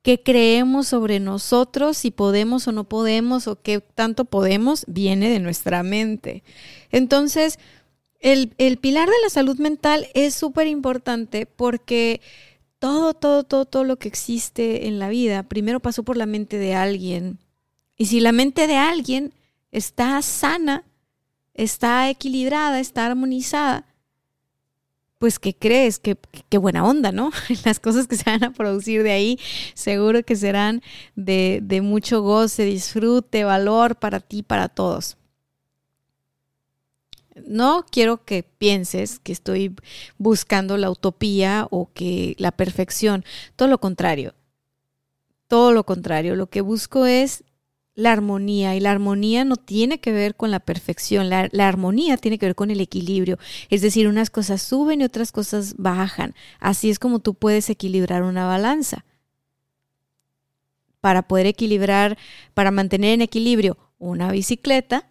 ¿Qué 0.02 0.22
creemos 0.22 0.88
sobre 0.88 1.18
nosotros, 1.18 1.96
si 1.96 2.10
podemos 2.10 2.68
o 2.68 2.72
no 2.72 2.84
podemos, 2.84 3.48
o 3.48 3.60
qué 3.60 3.80
tanto 3.80 4.26
podemos, 4.26 4.84
viene 4.86 5.30
de 5.30 5.40
nuestra 5.40 5.82
mente. 5.82 6.44
Entonces, 6.92 7.58
el, 8.20 8.78
pilar 8.78 9.08
de 9.08 9.14
la 9.22 9.30
salud 9.30 9.58
mental 9.58 10.08
es 10.14 10.34
súper 10.34 10.66
importante 10.66 11.46
porque 11.46 12.20
todo, 12.78 13.14
todo, 13.14 13.44
todo, 13.44 13.64
todo 13.64 13.84
lo 13.84 13.96
que 13.96 14.08
existe 14.08 14.86
en 14.86 14.98
la 14.98 15.08
vida 15.08 15.42
primero 15.42 15.80
pasó 15.80 16.02
por 16.02 16.16
la 16.16 16.26
mente 16.26 16.58
de 16.58 16.74
alguien. 16.74 17.38
Y 17.96 18.06
si 18.06 18.20
la 18.20 18.32
mente 18.32 18.66
de 18.66 18.76
alguien 18.76 19.32
está 19.70 20.20
sana, 20.22 20.84
está 21.54 22.10
equilibrada, 22.10 22.80
está 22.80 23.06
armonizada, 23.06 23.86
pues 25.18 25.38
¿qué 25.38 25.54
crees? 25.54 25.98
Qué, 25.98 26.16
qué, 26.48 26.58
buena 26.58 26.84
onda, 26.84 27.10
¿no? 27.12 27.30
Las 27.64 27.80
cosas 27.80 28.06
que 28.06 28.16
se 28.16 28.28
van 28.28 28.44
a 28.44 28.52
producir 28.52 29.02
de 29.02 29.12
ahí 29.12 29.38
seguro 29.74 30.22
que 30.22 30.36
serán 30.36 30.82
de, 31.14 31.60
de 31.62 31.80
mucho 31.80 32.22
goce, 32.22 32.64
disfrute, 32.64 33.44
valor 33.44 33.96
para 33.96 34.20
ti, 34.20 34.42
para 34.42 34.68
todos. 34.68 35.16
No 37.44 37.84
quiero 37.90 38.24
que 38.24 38.42
pienses 38.42 39.18
que 39.18 39.32
estoy 39.32 39.74
buscando 40.18 40.76
la 40.76 40.90
utopía 40.90 41.66
o 41.70 41.90
que 41.92 42.34
la 42.38 42.52
perfección. 42.52 43.24
Todo 43.56 43.68
lo 43.68 43.78
contrario. 43.78 44.34
Todo 45.48 45.72
lo 45.72 45.84
contrario. 45.84 46.34
Lo 46.34 46.48
que 46.48 46.60
busco 46.62 47.06
es 47.06 47.44
la 47.96 48.12
armonía 48.12 48.76
y 48.76 48.80
la 48.80 48.92
armonía 48.92 49.44
no 49.44 49.56
tiene 49.56 49.98
que 49.98 50.12
ver 50.12 50.36
con 50.36 50.50
la 50.50 50.60
perfección, 50.60 51.30
la, 51.30 51.48
armonía 51.66 52.18
tiene 52.18 52.38
que 52.38 52.46
ver 52.46 52.54
con 52.54 52.70
el 52.70 52.80
equilibrio, 52.80 53.38
es 53.70 53.80
decir, 53.80 54.06
unas 54.06 54.28
cosas 54.28 54.60
suben 54.62 55.00
y 55.00 55.04
otras 55.04 55.32
cosas 55.32 55.74
bajan. 55.78 56.34
Así 56.60 56.90
es 56.90 56.98
como 56.98 57.18
tú 57.20 57.34
puedes 57.34 57.68
equilibrar 57.70 58.22
una 58.22 58.46
balanza. 58.46 59.04
Para 61.00 61.22
poder 61.26 61.46
equilibrar, 61.46 62.18
para 62.52 62.70
mantener 62.70 63.14
en 63.14 63.22
equilibrio 63.22 63.78
una 63.98 64.30
bicicleta, 64.30 65.08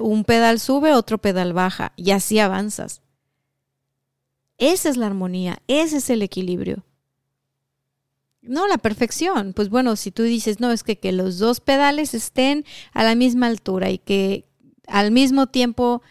un 0.00 0.24
pedal 0.24 0.58
sube, 0.58 0.92
otro 0.92 1.18
pedal 1.18 1.52
baja 1.52 1.92
y 1.96 2.10
así 2.10 2.38
avanzas. 2.38 3.02
Esa 4.58 4.88
es 4.88 4.96
la 4.96 5.06
armonía, 5.06 5.62
ese 5.66 5.98
es 5.98 6.10
el 6.10 6.22
equilibrio. 6.22 6.84
No 8.42 8.66
la 8.66 8.78
perfección. 8.78 9.52
Pues 9.52 9.70
bueno, 9.70 9.94
si 9.96 10.10
tú 10.10 10.24
dices, 10.24 10.58
no, 10.58 10.72
es 10.72 10.82
que, 10.82 10.98
que 10.98 11.12
los 11.12 11.38
dos 11.38 11.60
pedales 11.60 12.12
estén 12.12 12.64
a 12.92 13.04
la 13.04 13.14
misma 13.14 13.46
altura 13.46 13.90
y 13.90 13.98
que 13.98 14.48
al 14.86 15.12
mismo 15.12 15.46
tiempo 15.46 16.02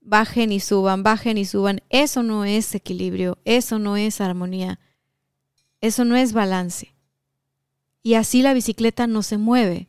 bajen 0.00 0.52
y 0.52 0.60
suban, 0.60 1.02
bajen 1.02 1.38
y 1.38 1.44
suban, 1.44 1.82
eso 1.90 2.22
no 2.22 2.44
es 2.44 2.74
equilibrio, 2.74 3.38
eso 3.44 3.78
no 3.78 3.96
es 3.96 4.20
armonía, 4.20 4.80
eso 5.80 6.04
no 6.04 6.16
es 6.16 6.32
balance. 6.32 6.94
Y 8.02 8.14
así 8.14 8.42
la 8.42 8.54
bicicleta 8.54 9.06
no 9.06 9.22
se 9.22 9.38
mueve. 9.38 9.88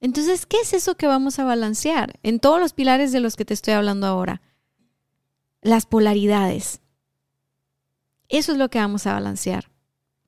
Entonces, 0.00 0.46
¿qué 0.46 0.58
es 0.62 0.72
eso 0.72 0.96
que 0.96 1.06
vamos 1.06 1.38
a 1.38 1.44
balancear? 1.44 2.18
En 2.22 2.38
todos 2.38 2.60
los 2.60 2.72
pilares 2.72 3.12
de 3.12 3.20
los 3.20 3.36
que 3.36 3.44
te 3.44 3.54
estoy 3.54 3.74
hablando 3.74 4.06
ahora. 4.06 4.42
Las 5.62 5.86
polaridades. 5.86 6.80
Eso 8.28 8.52
es 8.52 8.58
lo 8.58 8.68
que 8.68 8.78
vamos 8.78 9.06
a 9.06 9.14
balancear 9.14 9.70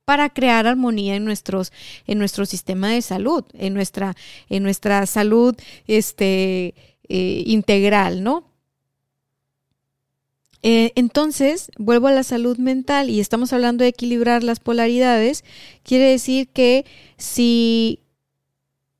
para 0.08 0.30
crear 0.30 0.66
armonía 0.66 1.16
en, 1.16 1.26
nuestros, 1.26 1.70
en 2.06 2.18
nuestro 2.18 2.46
sistema 2.46 2.88
de 2.88 3.02
salud, 3.02 3.44
en 3.52 3.74
nuestra, 3.74 4.16
en 4.48 4.62
nuestra 4.62 5.04
salud 5.04 5.54
este, 5.86 6.74
eh, 7.10 7.42
integral, 7.44 8.22
¿no? 8.22 8.50
Eh, 10.62 10.92
entonces, 10.94 11.70
vuelvo 11.76 12.06
a 12.06 12.12
la 12.12 12.22
salud 12.22 12.56
mental 12.56 13.10
y 13.10 13.20
estamos 13.20 13.52
hablando 13.52 13.84
de 13.84 13.90
equilibrar 13.90 14.42
las 14.42 14.60
polaridades. 14.60 15.44
Quiere 15.82 16.04
decir 16.04 16.48
que 16.48 16.86
si 17.18 18.00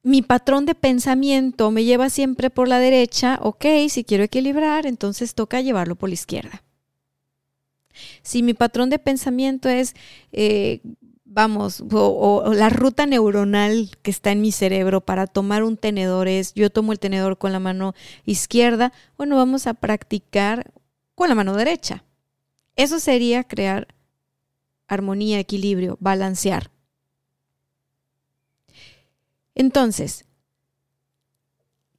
mi 0.09 0.23
patrón 0.23 0.65
de 0.65 0.75
pensamiento 0.75 1.71
me 1.71 1.85
lleva 1.85 2.09
siempre 2.09 2.49
por 2.49 2.67
la 2.67 2.79
derecha, 2.79 3.39
ok, 3.43 3.67
si 3.91 4.05
quiero 4.05 4.25
equilibrar, 4.25 4.87
entonces 4.87 5.35
toca 5.35 5.61
llevarlo 5.61 5.97
por 5.97 6.09
la 6.09 6.15
izquierda. 6.15 6.63
Si 8.23 8.43
mi 8.43 8.55
patrón 8.55 8.89
de 8.89 8.99
pensamiento 8.99 9.69
es, 9.69 9.95
eh, 10.33 10.81
vamos, 11.27 11.85
o, 11.93 12.55
la 12.55 12.71
ruta 12.71 13.05
neuronal 13.05 13.91
que 14.01 14.11
está 14.11 14.33
en 14.33 14.41
mi 14.41 14.51
cerebro 14.51 15.03
para 15.03 15.27
tomar 15.27 15.63
un 15.63 15.77
tenedor 15.77 16.27
es, 16.27 16.55
yo 16.55 16.71
tomo 16.71 16.93
el 16.93 16.99
tenedor 16.99 17.37
con 17.37 17.53
la 17.53 17.61
mano 17.61 17.95
izquierda, 18.25 18.95
bueno, 19.19 19.37
vamos 19.37 19.67
a 19.67 19.75
practicar 19.75 20.73
con 21.15 21.29
la 21.29 21.35
mano 21.35 21.55
derecha. 21.55 22.03
Eso 22.77 22.99
sería 22.99 23.45
crear 23.45 23.89
armonía, 24.87 25.39
equilibrio, 25.39 25.99
balancear. 26.01 26.71
Entonces, 29.59 30.25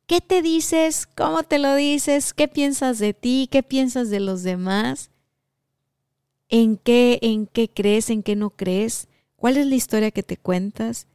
¿qué 0.08 0.22
te 0.22 0.42
dices? 0.42 1.06
¿Cómo 1.06 1.44
te 1.44 1.60
lo 1.60 1.76
dices? 1.76 2.34
¿Qué 2.34 2.48
piensas 2.48 3.00
de 3.00 3.14
ti? 3.14 3.50
¿Qué 3.52 3.64
piensas 3.64 4.10
de 4.10 4.22
los 4.22 4.44
demás? 4.44 5.12
¿En 6.48 6.78
qué, 6.78 7.20
en 7.22 7.48
qué 7.48 7.70
crees? 7.70 8.10
¿En 8.10 8.24
qué 8.24 8.38
no 8.38 8.50
crees? 8.50 9.10
¿Cuál 9.36 9.58
es 9.58 9.68
la 9.68 9.76
historia 9.76 10.10
que 10.12 10.24
te 10.24 10.38
cuentas? 10.38 11.06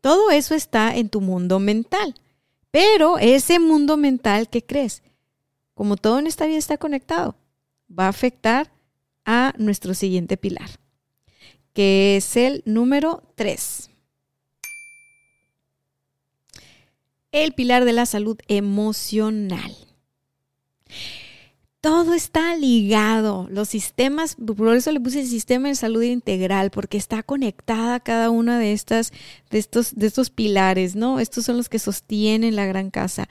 Todo 0.00 0.30
eso 0.30 0.54
está 0.54 0.96
en 0.96 1.08
tu 1.08 1.20
mundo 1.20 1.58
mental. 1.58 2.14
Pero 2.70 3.18
ese 3.18 3.58
mundo 3.58 3.96
mental, 3.96 4.48
¿qué 4.48 4.64
crees? 4.64 5.02
Como 5.74 5.96
todo 5.96 6.20
en 6.20 6.28
esta 6.28 6.46
vida 6.46 6.58
está 6.58 6.78
conectado, 6.78 7.34
va 7.90 8.06
a 8.06 8.10
afectar 8.10 8.70
a 9.24 9.52
nuestro 9.58 9.94
siguiente 9.94 10.36
pilar, 10.36 10.70
que 11.72 12.16
es 12.16 12.36
el 12.36 12.62
número 12.66 13.24
3. 13.34 13.89
El 17.32 17.52
pilar 17.52 17.84
de 17.84 17.92
la 17.92 18.06
salud 18.06 18.38
emocional. 18.48 19.74
Todo 21.80 22.12
está 22.12 22.56
ligado, 22.56 23.48
los 23.50 23.70
sistemas, 23.70 24.36
por 24.36 24.76
eso 24.76 24.92
le 24.92 25.00
puse 25.00 25.20
el 25.20 25.26
sistema 25.26 25.68
de 25.68 25.74
salud 25.74 26.02
integral, 26.02 26.70
porque 26.70 26.98
está 26.98 27.22
conectada 27.22 28.00
cada 28.00 28.28
una 28.28 28.58
de 28.58 28.72
estas, 28.72 29.12
de 29.50 29.58
estos, 29.58 29.94
de 29.94 30.06
estos 30.06 30.28
pilares, 30.28 30.94
¿no? 30.94 31.20
Estos 31.20 31.46
son 31.46 31.56
los 31.56 31.70
que 31.70 31.78
sostienen 31.78 32.54
la 32.54 32.66
gran 32.66 32.90
casa. 32.90 33.30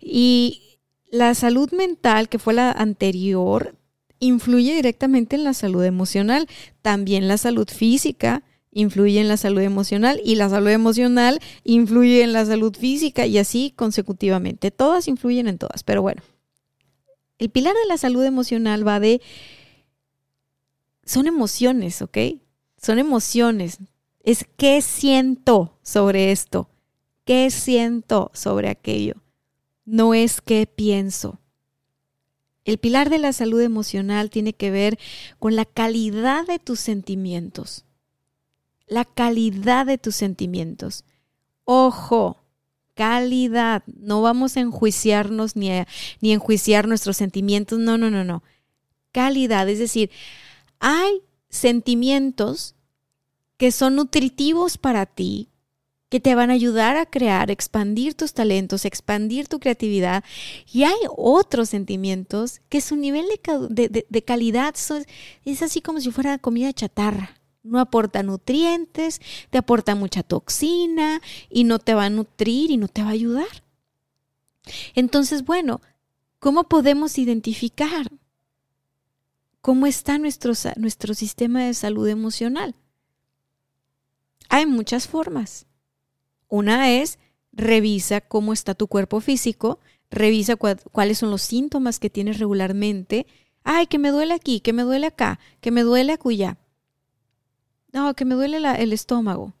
Y 0.00 0.78
la 1.10 1.34
salud 1.34 1.72
mental, 1.72 2.30
que 2.30 2.38
fue 2.38 2.54
la 2.54 2.72
anterior, 2.72 3.76
influye 4.18 4.74
directamente 4.74 5.36
en 5.36 5.44
la 5.44 5.52
salud 5.52 5.84
emocional, 5.84 6.46
también 6.80 7.28
la 7.28 7.36
salud 7.36 7.68
física, 7.68 8.44
influye 8.72 9.20
en 9.20 9.28
la 9.28 9.36
salud 9.36 9.62
emocional 9.62 10.20
y 10.24 10.36
la 10.36 10.48
salud 10.48 10.68
emocional 10.68 11.40
influye 11.64 12.22
en 12.22 12.32
la 12.32 12.44
salud 12.46 12.74
física 12.76 13.26
y 13.26 13.38
así 13.38 13.72
consecutivamente. 13.74 14.70
Todas 14.70 15.08
influyen 15.08 15.48
en 15.48 15.58
todas, 15.58 15.82
pero 15.82 16.02
bueno. 16.02 16.22
El 17.38 17.50
pilar 17.50 17.74
de 17.74 17.88
la 17.88 17.98
salud 17.98 18.24
emocional 18.24 18.86
va 18.86 19.00
de... 19.00 19.20
Son 21.04 21.26
emociones, 21.26 22.02
¿ok? 22.02 22.18
Son 22.76 22.98
emociones. 22.98 23.78
Es 24.22 24.46
qué 24.56 24.82
siento 24.82 25.78
sobre 25.82 26.30
esto, 26.30 26.68
qué 27.24 27.50
siento 27.50 28.30
sobre 28.34 28.68
aquello. 28.68 29.14
No 29.84 30.14
es 30.14 30.40
qué 30.40 30.66
pienso. 30.66 31.40
El 32.64 32.78
pilar 32.78 33.08
de 33.08 33.18
la 33.18 33.32
salud 33.32 33.60
emocional 33.62 34.30
tiene 34.30 34.52
que 34.52 34.70
ver 34.70 34.98
con 35.38 35.56
la 35.56 35.64
calidad 35.64 36.46
de 36.46 36.58
tus 36.58 36.78
sentimientos 36.78 37.86
la 38.90 39.06
calidad 39.06 39.86
de 39.86 39.96
tus 39.96 40.16
sentimientos. 40.16 41.04
Ojo, 41.64 42.36
calidad. 42.94 43.82
No 43.86 44.20
vamos 44.20 44.56
a 44.56 44.60
enjuiciarnos 44.60 45.56
ni 45.56 45.70
a, 45.70 45.88
ni 46.20 46.32
enjuiciar 46.32 46.86
nuestros 46.86 47.16
sentimientos. 47.16 47.78
No, 47.78 47.96
no, 47.96 48.10
no, 48.10 48.24
no. 48.24 48.42
Calidad, 49.12 49.68
es 49.68 49.78
decir, 49.78 50.10
hay 50.80 51.22
sentimientos 51.48 52.74
que 53.56 53.72
son 53.72 53.96
nutritivos 53.96 54.76
para 54.76 55.06
ti, 55.06 55.48
que 56.08 56.20
te 56.20 56.34
van 56.34 56.50
a 56.50 56.54
ayudar 56.54 56.96
a 56.96 57.06
crear, 57.06 57.50
expandir 57.50 58.14
tus 58.14 58.34
talentos, 58.34 58.84
expandir 58.84 59.46
tu 59.46 59.60
creatividad. 59.60 60.24
Y 60.72 60.82
hay 60.82 60.98
otros 61.16 61.68
sentimientos 61.68 62.60
que 62.68 62.80
su 62.80 62.96
nivel 62.96 63.26
de, 63.68 64.06
de 64.08 64.22
calidad 64.22 64.74
es 65.44 65.62
así 65.62 65.80
como 65.80 66.00
si 66.00 66.10
fuera 66.10 66.38
comida 66.38 66.72
chatarra 66.72 67.39
no 67.62 67.78
aporta 67.78 68.22
nutrientes, 68.22 69.20
te 69.50 69.58
aporta 69.58 69.94
mucha 69.94 70.22
toxina 70.22 71.20
y 71.48 71.64
no 71.64 71.78
te 71.78 71.94
va 71.94 72.06
a 72.06 72.10
nutrir 72.10 72.70
y 72.70 72.76
no 72.76 72.88
te 72.88 73.02
va 73.02 73.08
a 73.08 73.12
ayudar. 73.12 73.64
Entonces, 74.94 75.44
bueno, 75.44 75.80
¿cómo 76.38 76.64
podemos 76.64 77.18
identificar 77.18 78.10
cómo 79.60 79.86
está 79.86 80.18
nuestro, 80.18 80.52
nuestro 80.76 81.14
sistema 81.14 81.64
de 81.64 81.74
salud 81.74 82.08
emocional? 82.08 82.74
Hay 84.48 84.66
muchas 84.66 85.06
formas. 85.06 85.66
Una 86.48 86.90
es 86.90 87.18
revisa 87.52 88.20
cómo 88.20 88.52
está 88.52 88.74
tu 88.74 88.86
cuerpo 88.86 89.20
físico, 89.20 89.80
revisa 90.10 90.56
cuáles 90.56 91.18
son 91.18 91.30
los 91.30 91.42
síntomas 91.42 91.98
que 91.98 92.10
tienes 92.10 92.38
regularmente. 92.38 93.26
Ay, 93.62 93.86
que 93.86 93.98
me 93.98 94.10
duele 94.10 94.34
aquí, 94.34 94.60
que 94.60 94.72
me 94.72 94.82
duele 94.82 95.06
acá, 95.06 95.38
que 95.60 95.70
me 95.70 95.82
duele 95.82 96.14
acullá 96.14 96.58
no, 97.92 98.14
que 98.14 98.24
me 98.24 98.34
duele 98.34 98.58
el 98.80 98.92
estómago. 98.92 99.54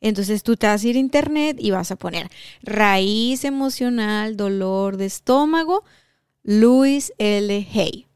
Entonces 0.00 0.42
tú 0.42 0.56
te 0.56 0.66
vas 0.66 0.82
a 0.82 0.88
ir 0.88 0.96
a 0.96 1.00
internet 1.00 1.58
y 1.60 1.70
vas 1.70 1.90
a 1.90 1.96
poner 1.96 2.30
raíz 2.62 3.44
emocional, 3.44 4.36
dolor 4.36 4.96
de 4.96 5.06
estómago, 5.06 5.84
Luis 6.42 7.12
L. 7.18 7.68
Hay. 7.74 8.06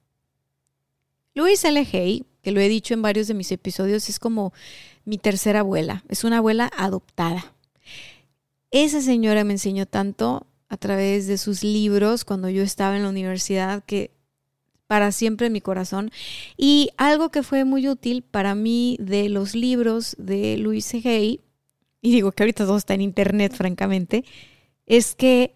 Luis 1.35 1.65
L. 1.65 1.87
Hay, 1.93 2.25
que 2.43 2.53
lo 2.53 2.61
he 2.61 2.69
dicho 2.69 2.95
en 2.95 3.03
varios 3.03 3.29
de 3.29 3.35
mis 3.35 3.53
episodios, 3.53 4.09
es 4.09 4.19
como 4.19 4.55
mi 5.05 5.19
tercera 5.19 5.61
abuela, 5.61 6.05
es 6.09 6.25
una 6.25 6.39
abuela 6.39 6.71
adoptada. 6.77 7.53
Esa 8.71 9.03
señora 9.03 9.45
me 9.45 9.53
enseñó 9.53 9.87
tanto 9.87 10.47
a 10.69 10.77
través 10.77 11.27
de 11.27 11.39
sus 11.39 11.63
libros 11.63 12.25
cuando 12.25 12.49
yo 12.49 12.63
estaba 12.63 12.97
en 12.97 13.03
la 13.03 13.11
universidad 13.11 13.85
que 13.85 14.11
para 14.87 15.13
siempre 15.13 15.47
en 15.47 15.53
mi 15.53 15.61
corazón. 15.61 16.11
Y 16.57 16.91
algo 16.97 17.31
que 17.31 17.43
fue 17.43 17.65
muy 17.65 17.89
útil 17.89 18.23
para 18.23 18.55
mí 18.55 18.97
de 19.01 19.29
los 19.29 19.55
libros 19.55 20.15
de 20.19 20.57
Luis 20.57 20.93
Hay, 20.95 21.41
y 22.01 22.13
digo 22.13 22.33
que 22.33 22.43
ahorita 22.43 22.67
todo 22.67 22.77
está 22.77 22.95
en 22.95 23.01
internet, 23.01 23.55
francamente, 23.55 24.25
es 24.87 25.15
que 25.15 25.55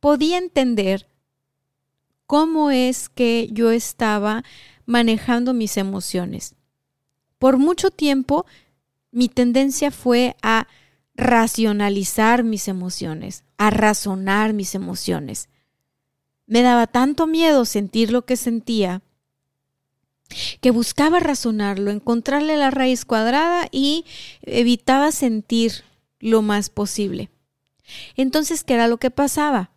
podía 0.00 0.38
entender 0.38 1.06
cómo 2.26 2.70
es 2.70 3.08
que 3.08 3.48
yo 3.52 3.70
estaba 3.70 4.44
manejando 4.86 5.52
mis 5.52 5.76
emociones. 5.76 6.54
Por 7.38 7.58
mucho 7.58 7.90
tiempo, 7.90 8.46
mi 9.10 9.28
tendencia 9.28 9.90
fue 9.90 10.36
a 10.42 10.66
racionalizar 11.14 12.44
mis 12.44 12.68
emociones, 12.68 13.44
a 13.58 13.70
razonar 13.70 14.52
mis 14.52 14.74
emociones. 14.74 15.48
Me 16.50 16.62
daba 16.62 16.88
tanto 16.88 17.28
miedo 17.28 17.64
sentir 17.64 18.10
lo 18.10 18.26
que 18.26 18.36
sentía 18.36 19.02
que 20.60 20.72
buscaba 20.72 21.20
razonarlo, 21.20 21.92
encontrarle 21.92 22.56
la 22.56 22.72
raíz 22.72 23.04
cuadrada 23.04 23.68
y 23.70 24.04
evitaba 24.42 25.12
sentir 25.12 25.84
lo 26.18 26.42
más 26.42 26.68
posible. 26.68 27.30
Entonces, 28.16 28.64
¿qué 28.64 28.74
era 28.74 28.88
lo 28.88 28.96
que 28.98 29.12
pasaba? 29.12 29.70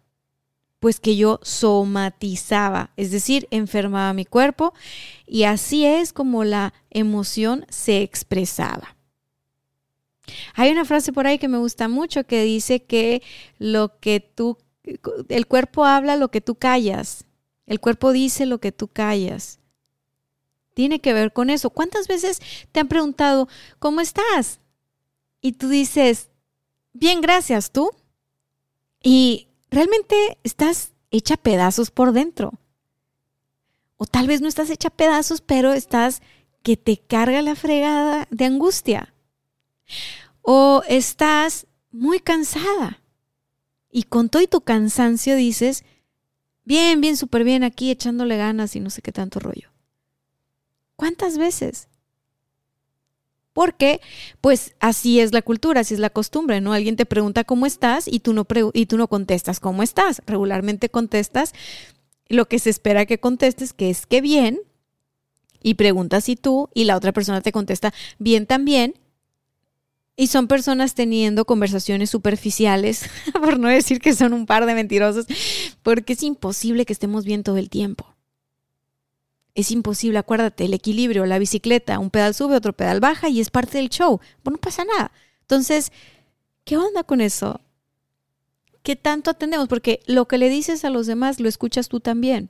Pues 0.80 1.00
que 1.00 1.16
yo 1.16 1.40
somatizaba, 1.44 2.90
es 2.98 3.12
decir, 3.12 3.48
enfermaba 3.52 4.12
mi 4.14 4.26
cuerpo 4.26 4.74
y 5.28 5.44
así 5.44 5.86
es 5.86 6.12
como 6.12 6.44
la 6.44 6.74
emoción 6.90 7.68
se 7.70 8.02
expresaba. 8.02 8.98
Hay 10.56 10.72
una 10.72 10.86
frase 10.86 11.14
por 11.14 11.28
ahí 11.28 11.38
que 11.38 11.48
me 11.48 11.60
gusta 11.60 11.88
mucho 11.88 12.26
que 12.26 12.42
dice 12.42 12.84
que 12.84 13.22
lo 13.60 14.00
que 14.00 14.20
tú 14.22 14.58
el 14.84 15.48
cuerpo 15.48 15.86
habla 15.86 16.16
lo 16.16 16.30
que 16.30 16.42
tú 16.42 16.56
callas. 16.56 17.26
El 17.66 17.80
cuerpo 17.80 18.12
dice 18.12 18.46
lo 18.46 18.60
que 18.60 18.72
tú 18.72 18.88
callas. 18.88 19.60
Tiene 20.74 21.00
que 21.00 21.14
ver 21.14 21.32
con 21.34 21.50
eso. 21.50 21.70
¿Cuántas 21.70 22.08
veces 22.08 22.42
te 22.72 22.80
han 22.80 22.88
preguntado, 22.88 23.48
¿cómo 23.80 24.02
estás? 24.02 24.60
Y 25.42 25.54
tú 25.54 25.70
dices, 25.70 26.30
bien, 26.94 27.22
gracias, 27.22 27.72
¿tú? 27.72 27.92
Y 29.02 29.48
realmente 29.70 30.38
estás 30.44 30.94
hecha 31.12 31.38
pedazos 31.38 31.92
por 31.92 32.12
dentro. 32.12 32.54
O 33.98 34.06
tal 34.06 34.28
vez 34.28 34.42
no 34.42 34.48
estás 34.48 34.70
hecha 34.70 34.90
pedazos, 34.90 35.42
pero 35.42 35.74
estás 35.74 36.22
que 36.64 36.78
te 36.78 36.98
carga 36.98 37.42
la 37.42 37.56
fregada 37.56 38.28
de 38.32 38.46
angustia. 38.46 39.14
O 40.42 40.82
estás 40.88 41.68
muy 41.92 42.20
cansada. 42.20 43.03
Y 43.96 44.04
con 44.04 44.30
todo 44.30 44.42
y 44.42 44.48
tu 44.48 44.62
cansancio 44.62 45.36
dices, 45.36 45.86
bien, 46.66 47.00
bien, 47.00 47.16
súper 47.16 47.44
bien 47.44 47.64
aquí 47.64 47.92
echándole 47.92 48.38
ganas 48.38 48.76
y 48.76 48.80
no 48.80 48.90
sé 48.90 49.04
qué 49.04 49.12
tanto 49.12 49.40
rollo. 49.40 49.70
¿Cuántas 50.96 51.38
veces? 51.38 51.90
Porque, 53.54 54.02
pues, 54.42 54.74
así 54.80 55.20
es 55.20 55.32
la 55.32 55.44
cultura, 55.44 55.82
así 55.82 55.94
es 55.94 56.00
la 56.00 56.10
costumbre, 56.10 56.60
¿no? 56.60 56.74
Alguien 56.74 56.96
te 56.96 57.06
pregunta 57.06 57.44
cómo 57.44 57.68
estás 57.68 58.08
y 58.08 58.20
tú 58.20 58.34
no, 58.34 58.48
y 58.74 58.88
tú 58.88 58.98
no 58.98 59.08
contestas 59.08 59.60
cómo 59.60 59.84
estás. 59.84 60.24
Regularmente 60.26 60.90
contestas 60.90 61.54
lo 62.28 62.48
que 62.48 62.58
se 62.58 62.72
espera 62.72 63.06
que 63.06 63.20
contestes, 63.20 63.74
que 63.74 63.92
es 63.92 64.08
que 64.08 64.22
bien, 64.22 64.60
y 65.62 65.76
preguntas 65.76 66.24
si 66.24 66.36
tú, 66.36 66.70
y 66.74 66.86
la 66.86 66.98
otra 66.98 67.12
persona 67.12 67.42
te 67.42 67.52
contesta 67.52 67.94
bien 68.18 68.48
también, 68.48 68.96
y 70.16 70.28
son 70.28 70.48
personas 70.48 70.94
teniendo 70.94 71.46
conversaciones 71.46 72.10
superficiales, 72.10 73.10
por 73.34 73.60
no 73.60 73.68
decir 73.68 74.00
que 74.00 74.14
son 74.14 74.34
un 74.34 74.46
par 74.46 74.66
de 74.66 74.76
mentirosos, 74.76 75.26
porque 75.82 76.14
es 76.14 76.24
imposible 76.24 76.86
que 76.86 76.94
estemos 76.94 77.26
bien 77.26 77.44
todo 77.44 77.58
el 77.58 77.70
tiempo. 77.70 78.14
Es 79.56 79.72
imposible, 79.72 80.18
acuérdate, 80.18 80.66
el 80.66 80.74
equilibrio, 80.74 81.26
la 81.26 81.40
bicicleta, 81.40 82.00
un 82.00 82.10
pedal 82.10 82.34
sube, 82.34 82.56
otro 82.56 82.74
pedal 82.74 83.00
baja 83.00 83.30
y 83.30 83.40
es 83.40 83.52
parte 83.52 83.78
del 83.78 83.90
show. 83.90 84.20
Bueno, 84.44 84.58
no 84.58 84.62
pasa 84.62 84.84
nada. 84.84 85.12
Entonces, 85.42 85.92
¿qué 86.64 86.78
onda 86.78 87.04
con 87.04 87.22
eso? 87.22 87.62
¿Qué 88.82 88.96
tanto 88.96 89.30
atendemos? 89.30 89.68
Porque 89.68 90.02
lo 90.08 90.28
que 90.28 90.40
le 90.40 90.50
dices 90.50 90.84
a 90.86 90.90
los 90.90 91.06
demás 91.06 91.40
lo 91.40 91.48
escuchas 91.48 91.88
tú 91.88 92.00
también. 92.00 92.50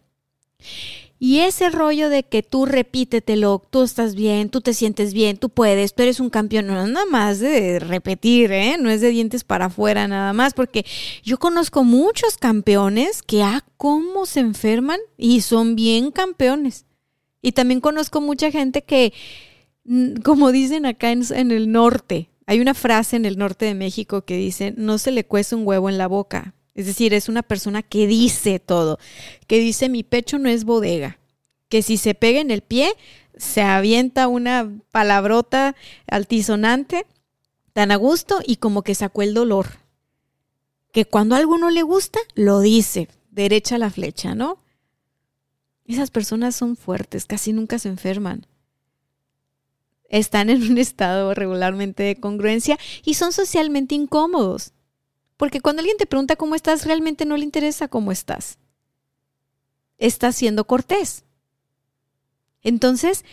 Y 1.26 1.40
ese 1.40 1.70
rollo 1.70 2.10
de 2.10 2.24
que 2.24 2.44
tú 2.44 2.66
repítetelo, 2.66 3.64
tú 3.70 3.84
estás 3.84 4.14
bien, 4.14 4.50
tú 4.50 4.60
te 4.60 4.74
sientes 4.74 5.14
bien, 5.14 5.38
tú 5.38 5.48
puedes, 5.48 5.96
tú 5.96 6.04
eres 6.04 6.20
un 6.20 6.30
campeón, 6.30 6.68
no 6.68 6.84
es 6.84 6.90
nada 6.90 7.06
más 7.06 7.40
de 7.40 7.80
repetir, 7.80 8.52
¿eh? 8.52 8.76
no 8.78 8.90
es 8.90 9.00
de 9.00 9.08
dientes 9.08 9.46
para 9.46 9.68
afuera 9.68 10.06
nada 10.06 10.34
más, 10.34 10.54
porque 10.54 10.86
yo 11.24 11.40
conozco 11.40 11.86
muchos 11.86 12.36
campeones 12.36 13.22
que, 13.22 13.42
ah, 13.42 13.64
cómo 13.78 14.26
se 14.26 14.42
enferman 14.42 15.00
y 15.18 15.40
son 15.40 15.78
bien 15.78 16.12
campeones. 16.12 16.88
Y 17.42 17.54
también 17.54 17.80
conozco 17.80 18.20
mucha 18.20 18.52
gente 18.52 18.84
que, 18.84 19.14
mm, 19.86 20.16
como 20.26 20.52
dicen 20.52 20.86
acá 20.86 21.12
en, 21.12 21.24
en 21.34 21.52
el 21.52 21.72
norte, 21.72 22.28
hay 22.48 22.60
una 22.60 22.74
frase 22.74 23.16
en 23.16 23.24
el 23.24 23.38
norte 23.38 23.64
de 23.66 23.76
México 23.76 24.26
que 24.26 24.36
dice, 24.36 24.74
no 24.76 24.98
se 24.98 25.12
le 25.12 25.26
cuece 25.26 25.56
un 25.56 25.66
huevo 25.66 25.88
en 25.88 25.98
la 25.98 26.08
boca. 26.08 26.54
Es 26.76 26.86
decir, 26.88 27.14
es 27.14 27.30
una 27.30 27.44
persona 27.44 27.84
que 27.84 28.08
dice 28.08 28.60
todo, 28.60 29.00
que 29.48 29.60
dice 29.60 29.90
mi 29.90 30.04
pecho 30.04 30.40
no 30.40 30.50
es 30.50 30.64
bodega, 30.64 31.20
que 31.70 31.82
si 31.82 31.98
se 31.98 32.16
pega 32.16 32.40
en 32.40 32.52
el 32.52 32.62
pie, 32.62 32.94
se 33.36 33.62
avienta 33.62 34.28
una 34.28 34.72
palabrota 34.92 35.76
altisonante, 36.08 37.06
tan 37.74 37.92
a 37.92 37.96
gusto 37.96 38.40
y 38.46 38.58
como 38.58 38.84
que 38.84 38.96
sacó 38.96 39.22
el 39.22 39.34
dolor. 39.34 39.68
Que 40.92 41.06
cuando 41.06 41.36
a 41.36 41.40
alguno 41.40 41.70
le 41.70 41.82
gusta, 41.82 42.20
lo 42.36 42.60
dice, 42.60 43.08
derecha 43.32 43.78
la 43.78 43.90
flecha, 43.90 44.36
¿no? 44.36 44.60
Esas 45.86 46.12
personas 46.12 46.56
son 46.56 46.76
fuertes, 46.76 47.26
casi 47.26 47.52
nunca 47.54 47.80
se 47.80 47.90
enferman. 47.90 48.48
están 50.10 50.52
en 50.52 50.62
un 50.72 50.78
estado 50.80 51.34
regularmente 51.34 52.04
de 52.04 52.20
congruencia 52.20 52.78
y 53.04 53.16
son 53.16 53.32
socialmente 53.32 53.96
incómodos. 53.96 54.73
Porque 55.44 55.60
cuando 55.60 55.82
alguien 55.82 55.98
te 55.98 56.06
pregunta 56.06 56.38
cómo 56.38 56.56
estás, 56.56 56.86
realmente 56.86 57.26
no 57.26 57.36
le 57.36 57.44
interesa 57.44 57.90
cómo 57.90 58.14
estás. 58.14 58.60
Estás 59.98 60.38
siendo 60.38 60.66
cortés. 60.66 61.26
Entonces, 62.62 63.26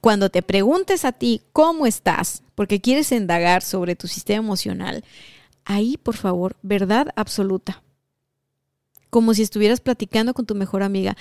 cuando 0.00 0.30
te 0.30 0.42
preguntes 0.42 1.04
a 1.04 1.10
ti 1.10 1.42
cómo 1.52 1.88
estás, 1.88 2.44
porque 2.54 2.80
quieres 2.80 3.10
indagar 3.10 3.62
sobre 3.62 3.96
tu 3.96 4.06
sistema 4.06 4.44
emocional, 4.44 5.02
ahí, 5.64 5.96
por 5.96 6.16
favor, 6.16 6.54
verdad 6.62 7.08
absoluta. 7.16 7.82
Como 9.10 9.34
si 9.34 9.42
estuvieras 9.42 9.80
platicando 9.80 10.34
con 10.34 10.46
tu 10.46 10.54
mejor 10.54 10.84
amiga. 10.84 11.16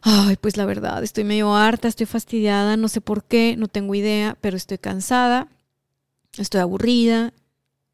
Ay, 0.00 0.36
pues 0.36 0.56
la 0.56 0.64
verdad, 0.64 1.04
estoy 1.04 1.24
medio 1.24 1.54
harta, 1.54 1.86
estoy 1.86 2.06
fastidiada, 2.06 2.78
no 2.78 2.88
sé 2.88 3.02
por 3.02 3.24
qué, 3.24 3.56
no 3.58 3.68
tengo 3.68 3.94
idea, 3.94 4.38
pero 4.40 4.56
estoy 4.56 4.78
cansada, 4.78 5.48
estoy 6.38 6.62
aburrida, 6.62 7.34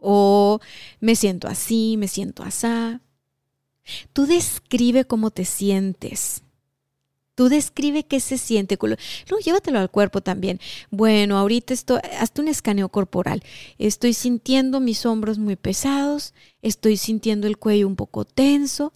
o 0.03 0.61
me 1.01 1.17
siento 1.17 1.49
así, 1.49 1.97
me 1.97 2.09
siento 2.09 2.43
asá. 2.43 3.01
Tú 4.13 4.27
describe 4.27 5.05
cómo 5.05 5.31
te 5.31 5.45
sientes. 5.45 6.43
Tú 7.35 7.49
describe 7.49 8.05
qué 8.05 8.21
se 8.21 8.37
siente. 8.37 8.77
Luego 8.81 9.43
llévatelo 9.43 9.79
al 9.79 9.91
cuerpo 9.91 10.21
también. 10.21 10.61
Bueno, 10.91 11.39
ahorita 11.39 11.73
estoy, 11.73 12.01
hazte 12.21 12.43
un 12.43 12.49
escaneo 12.49 12.91
corporal. 12.91 13.43
Estoy 13.79 14.13
sintiendo 14.13 14.81
mis 14.81 15.07
hombros 15.07 15.39
muy 15.39 15.57
pesados, 15.57 16.35
estoy 16.61 16.99
sintiendo 16.99 17.47
el 17.47 17.57
cuello 17.57 17.89
un 17.89 17.97
poco 17.97 18.27
tenso, 18.27 18.93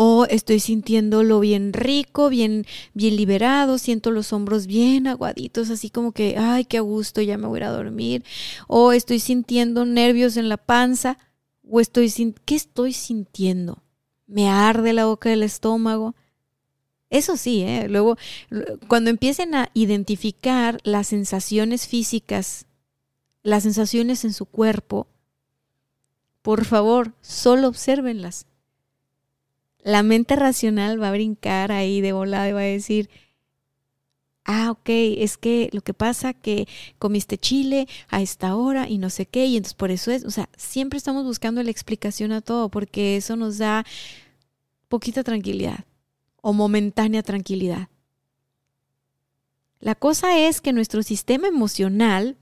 o 0.00 0.26
estoy 0.26 0.60
sintiéndolo 0.60 1.40
bien 1.40 1.72
rico, 1.72 2.28
bien, 2.28 2.66
bien 2.94 3.16
liberado, 3.16 3.78
siento 3.78 4.12
los 4.12 4.32
hombros 4.32 4.68
bien 4.68 5.08
aguaditos, 5.08 5.70
así 5.70 5.90
como 5.90 6.12
que, 6.12 6.36
ay, 6.38 6.66
qué 6.66 6.78
gusto, 6.78 7.20
ya 7.20 7.36
me 7.36 7.48
voy 7.48 7.58
a, 7.58 7.62
ir 7.62 7.64
a 7.64 7.72
dormir. 7.72 8.24
O 8.68 8.92
estoy 8.92 9.18
sintiendo 9.18 9.84
nervios 9.84 10.36
en 10.36 10.48
la 10.48 10.56
panza, 10.56 11.18
o 11.68 11.80
estoy, 11.80 12.12
¿qué 12.44 12.54
estoy 12.54 12.92
sintiendo? 12.92 13.82
Me 14.28 14.48
arde 14.48 14.92
la 14.92 15.06
boca 15.06 15.30
del 15.30 15.42
estómago. 15.42 16.14
Eso 17.10 17.36
sí, 17.36 17.62
¿eh? 17.62 17.88
luego 17.88 18.16
cuando 18.86 19.10
empiecen 19.10 19.56
a 19.56 19.68
identificar 19.74 20.78
las 20.84 21.08
sensaciones 21.08 21.88
físicas, 21.88 22.66
las 23.42 23.64
sensaciones 23.64 24.24
en 24.24 24.32
su 24.32 24.46
cuerpo, 24.46 25.08
por 26.42 26.64
favor, 26.64 27.14
solo 27.20 27.66
obsérvenlas 27.66 28.46
la 29.88 30.02
mente 30.02 30.36
racional 30.36 31.00
va 31.00 31.08
a 31.08 31.12
brincar 31.12 31.72
ahí 31.72 32.02
de 32.02 32.12
volada 32.12 32.46
y 32.46 32.52
va 32.52 32.60
a 32.60 32.64
decir, 32.64 33.08
ah, 34.44 34.70
ok, 34.70 34.88
es 34.90 35.38
que 35.38 35.70
lo 35.72 35.80
que 35.80 35.94
pasa 35.94 36.34
que 36.34 36.68
comiste 36.98 37.38
chile 37.38 37.88
a 38.08 38.20
esta 38.20 38.54
hora 38.54 38.86
y 38.86 38.98
no 38.98 39.08
sé 39.08 39.24
qué, 39.24 39.46
y 39.46 39.56
entonces 39.56 39.74
por 39.74 39.90
eso 39.90 40.10
es, 40.10 40.26
o 40.26 40.30
sea, 40.30 40.50
siempre 40.58 40.98
estamos 40.98 41.24
buscando 41.24 41.62
la 41.62 41.70
explicación 41.70 42.32
a 42.32 42.42
todo, 42.42 42.68
porque 42.68 43.16
eso 43.16 43.36
nos 43.36 43.56
da 43.56 43.86
poquita 44.88 45.24
tranquilidad 45.24 45.86
o 46.42 46.52
momentánea 46.52 47.22
tranquilidad. 47.22 47.88
La 49.80 49.94
cosa 49.94 50.38
es 50.38 50.60
que 50.60 50.74
nuestro 50.74 51.02
sistema 51.02 51.48
emocional 51.48 52.36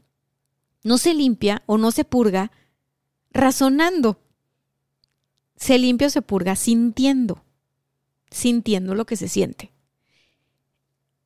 no 0.83 0.99
se 0.99 1.15
limpia 1.15 1.63
o 1.67 1.79
no 1.79 1.93
se 1.93 2.05
purga 2.05 2.51
razonando 3.31 4.19
se 5.57 5.79
limpia 5.79 6.09
o 6.09 6.11
se 6.11 6.23
purga 6.23 6.57
sintiendo, 6.57 7.43
sintiendo 8.31 8.95
lo 8.95 9.07
que 9.07 9.17
se 9.17 9.29
siente. 9.29 9.73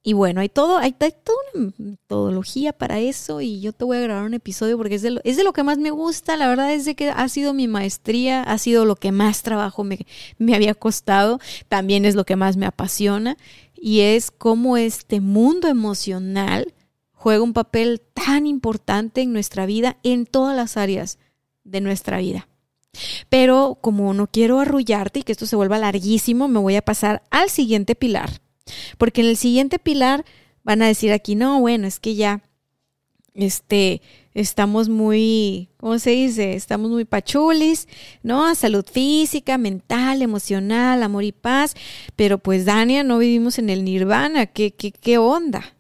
Y 0.02 0.14
bueno, 0.14 0.40
hay 0.40 0.48
todo, 0.48 0.78
hay, 0.78 0.92
toda 0.92 1.38
una 1.54 1.74
metodología 1.76 2.72
para 2.72 3.00
eso 3.00 3.42
y 3.42 3.60
yo 3.60 3.74
te 3.74 3.84
voy 3.84 3.98
a 3.98 4.00
grabar 4.00 4.24
un 4.24 4.32
episodio 4.32 4.78
porque 4.78 4.94
es 4.94 5.02
de, 5.02 5.10
lo, 5.10 5.20
es 5.24 5.36
de 5.36 5.44
lo 5.44 5.52
que 5.52 5.62
más 5.62 5.76
me 5.76 5.90
gusta, 5.90 6.38
la 6.38 6.48
verdad 6.48 6.72
es 6.72 6.86
de 6.86 6.94
que 6.94 7.10
ha 7.10 7.28
sido 7.28 7.52
mi 7.52 7.68
maestría, 7.68 8.42
ha 8.42 8.56
sido 8.56 8.86
lo 8.86 8.96
que 8.96 9.12
más 9.12 9.42
trabajo 9.42 9.84
me, 9.84 10.06
me 10.38 10.54
había 10.54 10.74
costado, 10.74 11.38
también 11.68 12.06
es 12.06 12.14
lo 12.14 12.24
que 12.24 12.36
más 12.36 12.56
me 12.56 12.64
apasiona 12.64 13.36
y 13.74 14.00
es 14.00 14.30
cómo 14.30 14.78
este 14.78 15.20
mundo 15.20 15.68
emocional 15.68 16.72
juega 17.12 17.42
un 17.42 17.52
papel 17.52 18.00
tan 18.14 18.46
importante 18.46 19.20
en 19.20 19.34
nuestra 19.34 19.66
vida, 19.66 19.98
en 20.02 20.24
todas 20.24 20.56
las 20.56 20.78
áreas 20.78 21.18
de 21.64 21.82
nuestra 21.82 22.18
vida. 22.18 22.48
Pero 23.28 23.78
como 23.80 24.12
no 24.14 24.26
quiero 24.26 24.60
arrullarte 24.60 25.20
y 25.20 25.22
que 25.22 25.32
esto 25.32 25.46
se 25.46 25.56
vuelva 25.56 25.78
larguísimo, 25.78 26.48
me 26.48 26.58
voy 26.58 26.76
a 26.76 26.82
pasar 26.82 27.22
al 27.30 27.50
siguiente 27.50 27.94
pilar. 27.94 28.40
Porque 28.98 29.20
en 29.20 29.28
el 29.28 29.36
siguiente 29.36 29.78
pilar 29.78 30.24
van 30.62 30.82
a 30.82 30.86
decir 30.86 31.12
aquí, 31.12 31.34
no, 31.34 31.60
bueno, 31.60 31.86
es 31.86 32.00
que 32.00 32.14
ya, 32.14 32.42
este, 33.34 34.02
estamos 34.34 34.88
muy, 34.88 35.70
¿cómo 35.76 35.98
se 35.98 36.10
dice? 36.10 36.54
Estamos 36.54 36.90
muy 36.90 37.04
pachulis, 37.04 37.88
¿no? 38.22 38.54
Salud 38.54 38.84
física, 38.84 39.58
mental, 39.58 40.22
emocional, 40.22 41.02
amor 41.02 41.24
y 41.24 41.32
paz. 41.32 41.74
Pero 42.16 42.38
pues, 42.38 42.64
Dania, 42.64 43.02
no 43.02 43.18
vivimos 43.18 43.58
en 43.58 43.70
el 43.70 43.84
nirvana. 43.84 44.46
¿Qué, 44.46 44.72
qué, 44.72 44.92
qué 44.92 45.18
onda? 45.18 45.76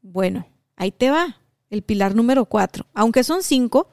Bueno, 0.00 0.46
ahí 0.76 0.90
te 0.90 1.10
va. 1.10 1.38
El 1.70 1.82
pilar 1.82 2.14
número 2.14 2.44
cuatro. 2.44 2.86
Aunque 2.92 3.24
son 3.24 3.42
cinco, 3.42 3.91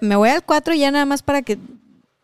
me 0.00 0.16
voy 0.16 0.30
al 0.30 0.44
4 0.44 0.74
ya 0.74 0.90
nada 0.90 1.06
más 1.06 1.22
para 1.22 1.42
que 1.42 1.58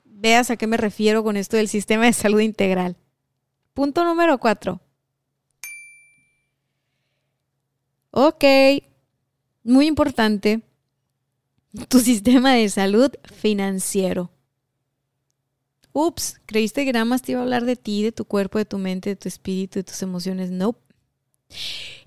veas 0.04 0.50
a 0.50 0.56
qué 0.56 0.66
me 0.66 0.76
refiero 0.76 1.22
con 1.22 1.36
esto 1.36 1.56
del 1.56 1.68
sistema 1.68 2.06
de 2.06 2.12
salud 2.12 2.40
integral. 2.40 2.96
Punto 3.74 4.04
número 4.04 4.38
4. 4.38 4.80
Ok, 8.10 8.44
muy 9.62 9.86
importante, 9.86 10.62
tu 11.88 12.00
sistema 12.00 12.54
de 12.54 12.68
salud 12.68 13.12
financiero. 13.22 14.30
Ups, 15.92 16.40
creíste 16.46 16.84
que 16.84 16.92
nada 16.92 17.04
más 17.04 17.22
te 17.22 17.32
iba 17.32 17.40
a 17.40 17.44
hablar 17.44 17.64
de 17.64 17.76
ti, 17.76 18.02
de 18.02 18.12
tu 18.12 18.24
cuerpo, 18.24 18.58
de 18.58 18.64
tu 18.64 18.78
mente, 18.78 19.10
de 19.10 19.16
tu 19.16 19.28
espíritu, 19.28 19.78
de 19.78 19.84
tus 19.84 20.02
emociones. 20.02 20.50
No. 20.50 20.66
Nope. 20.66 20.87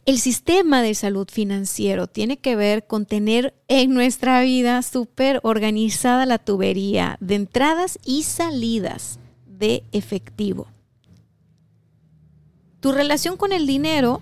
El 0.05 0.17
sistema 0.19 0.81
de 0.81 0.95
salud 0.95 1.27
financiero 1.31 2.07
tiene 2.07 2.37
que 2.37 2.55
ver 2.55 2.87
con 2.87 3.05
tener 3.05 3.53
en 3.67 3.93
nuestra 3.93 4.41
vida 4.41 4.81
súper 4.81 5.39
organizada 5.43 6.25
la 6.25 6.39
tubería 6.39 7.17
de 7.19 7.35
entradas 7.35 7.99
y 8.03 8.23
salidas 8.23 9.19
de 9.45 9.83
efectivo. 9.91 10.67
Tu 12.79 12.91
relación 12.91 13.37
con 13.37 13.51
el 13.51 13.67
dinero 13.67 14.21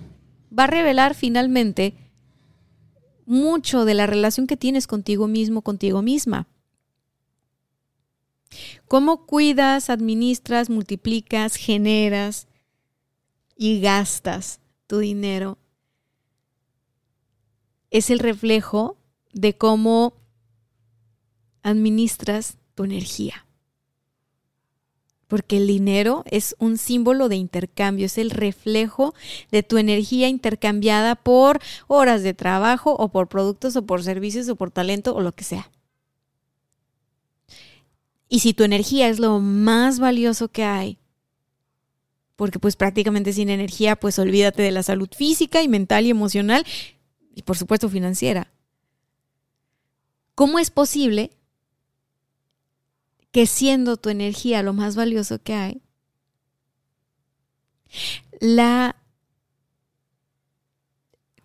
va 0.57 0.65
a 0.65 0.67
revelar 0.67 1.15
finalmente 1.15 1.93
mucho 3.25 3.85
de 3.85 3.93
la 3.93 4.05
relación 4.05 4.47
que 4.47 4.57
tienes 4.57 4.85
contigo 4.85 5.27
mismo, 5.27 5.61
contigo 5.61 6.01
misma. 6.01 6.47
Cómo 8.89 9.25
cuidas, 9.25 9.89
administras, 9.89 10.69
multiplicas, 10.69 11.55
generas 11.55 12.47
y 13.55 13.79
gastas 13.79 14.59
tu 14.89 14.97
dinero 14.97 15.59
es 17.91 18.09
el 18.09 18.17
reflejo 18.17 18.97
de 19.33 19.55
cómo 19.55 20.13
administras 21.61 22.57
tu 22.73 22.85
energía. 22.85 23.45
Porque 25.27 25.57
el 25.57 25.67
dinero 25.67 26.23
es 26.25 26.55
un 26.57 26.79
símbolo 26.79 27.29
de 27.29 27.35
intercambio, 27.35 28.07
es 28.07 28.17
el 28.17 28.31
reflejo 28.31 29.13
de 29.51 29.61
tu 29.61 29.77
energía 29.77 30.27
intercambiada 30.27 31.13
por 31.13 31.59
horas 31.85 32.23
de 32.23 32.33
trabajo 32.33 32.95
o 32.95 33.09
por 33.09 33.27
productos 33.27 33.75
o 33.75 33.85
por 33.85 34.01
servicios 34.01 34.49
o 34.49 34.55
por 34.55 34.71
talento 34.71 35.13
o 35.13 35.21
lo 35.21 35.35
que 35.35 35.43
sea. 35.43 35.69
Y 38.27 38.39
si 38.39 38.55
tu 38.55 38.63
energía 38.63 39.07
es 39.07 39.19
lo 39.19 39.39
más 39.39 39.99
valioso 39.99 40.47
que 40.47 40.63
hay, 40.63 40.98
porque 42.39 42.57
pues 42.57 42.77
prácticamente 42.77 43.33
sin 43.33 43.49
energía 43.49 43.97
pues 43.97 44.17
olvídate 44.17 44.61
de 44.61 44.71
la 44.71 44.81
salud 44.81 45.09
física 45.13 45.61
y 45.61 45.67
mental 45.67 46.05
y 46.05 46.09
emocional 46.09 46.65
y 47.35 47.41
por 47.41 47.57
supuesto 47.57 47.89
financiera. 47.89 48.49
¿Cómo 50.35 50.57
es 50.57 50.69
posible 50.71 51.31
que 53.33 53.45
siendo 53.45 53.97
tu 53.97 54.07
energía 54.07 54.63
lo 54.63 54.71
más 54.71 54.95
valioso 54.95 55.43
que 55.43 55.53
hay, 55.53 55.81
la 58.39 58.95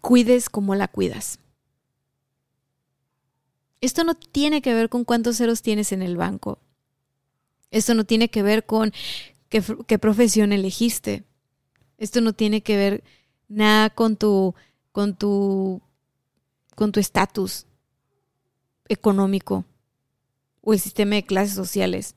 cuides 0.01 0.49
como 0.49 0.77
la 0.77 0.87
cuidas? 0.87 1.41
Esto 3.81 4.05
no 4.05 4.15
tiene 4.15 4.63
que 4.63 4.75
ver 4.75 4.89
con 4.89 5.05
cuántos 5.05 5.39
ceros 5.39 5.61
tienes 5.61 5.91
en 5.91 6.03
el 6.03 6.17
banco. 6.17 6.61
Esto 7.73 7.95
no 7.95 8.05
tiene 8.05 8.31
que 8.31 8.45
ver 8.45 8.65
con 8.65 8.93
qué, 9.87 9.99
profesión 9.99 10.53
elegiste. 10.53 11.25
Esto 11.99 12.21
no 12.21 12.33
tiene 12.33 12.63
que 12.63 12.77
ver 12.77 13.05
nada 13.49 13.91
con 13.91 14.17
tu 14.17 14.55
con 14.93 15.17
tu 15.17 15.81
con 16.75 16.93
tu 16.93 17.01
estatus 17.01 17.67
económico 18.89 19.65
o 20.61 20.73
el 20.73 20.81
sistema 20.81 21.17
de 21.17 21.25
clases 21.25 21.55
sociales. 21.55 22.17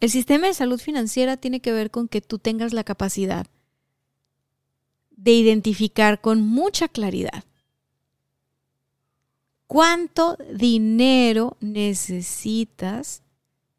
El 0.00 0.10
sistema 0.10 0.48
de 0.48 0.54
salud 0.54 0.80
financiera 0.80 1.36
tiene 1.36 1.60
que 1.60 1.72
ver 1.72 1.90
con 1.90 2.08
que 2.08 2.20
tú 2.20 2.38
tengas 2.38 2.72
la 2.72 2.84
capacidad 2.84 3.46
de 5.10 5.32
identificar 5.32 6.20
con 6.20 6.42
mucha 6.42 6.88
claridad 6.88 7.44
cuánto 9.66 10.36
dinero 10.52 11.56
necesitas 11.60 13.22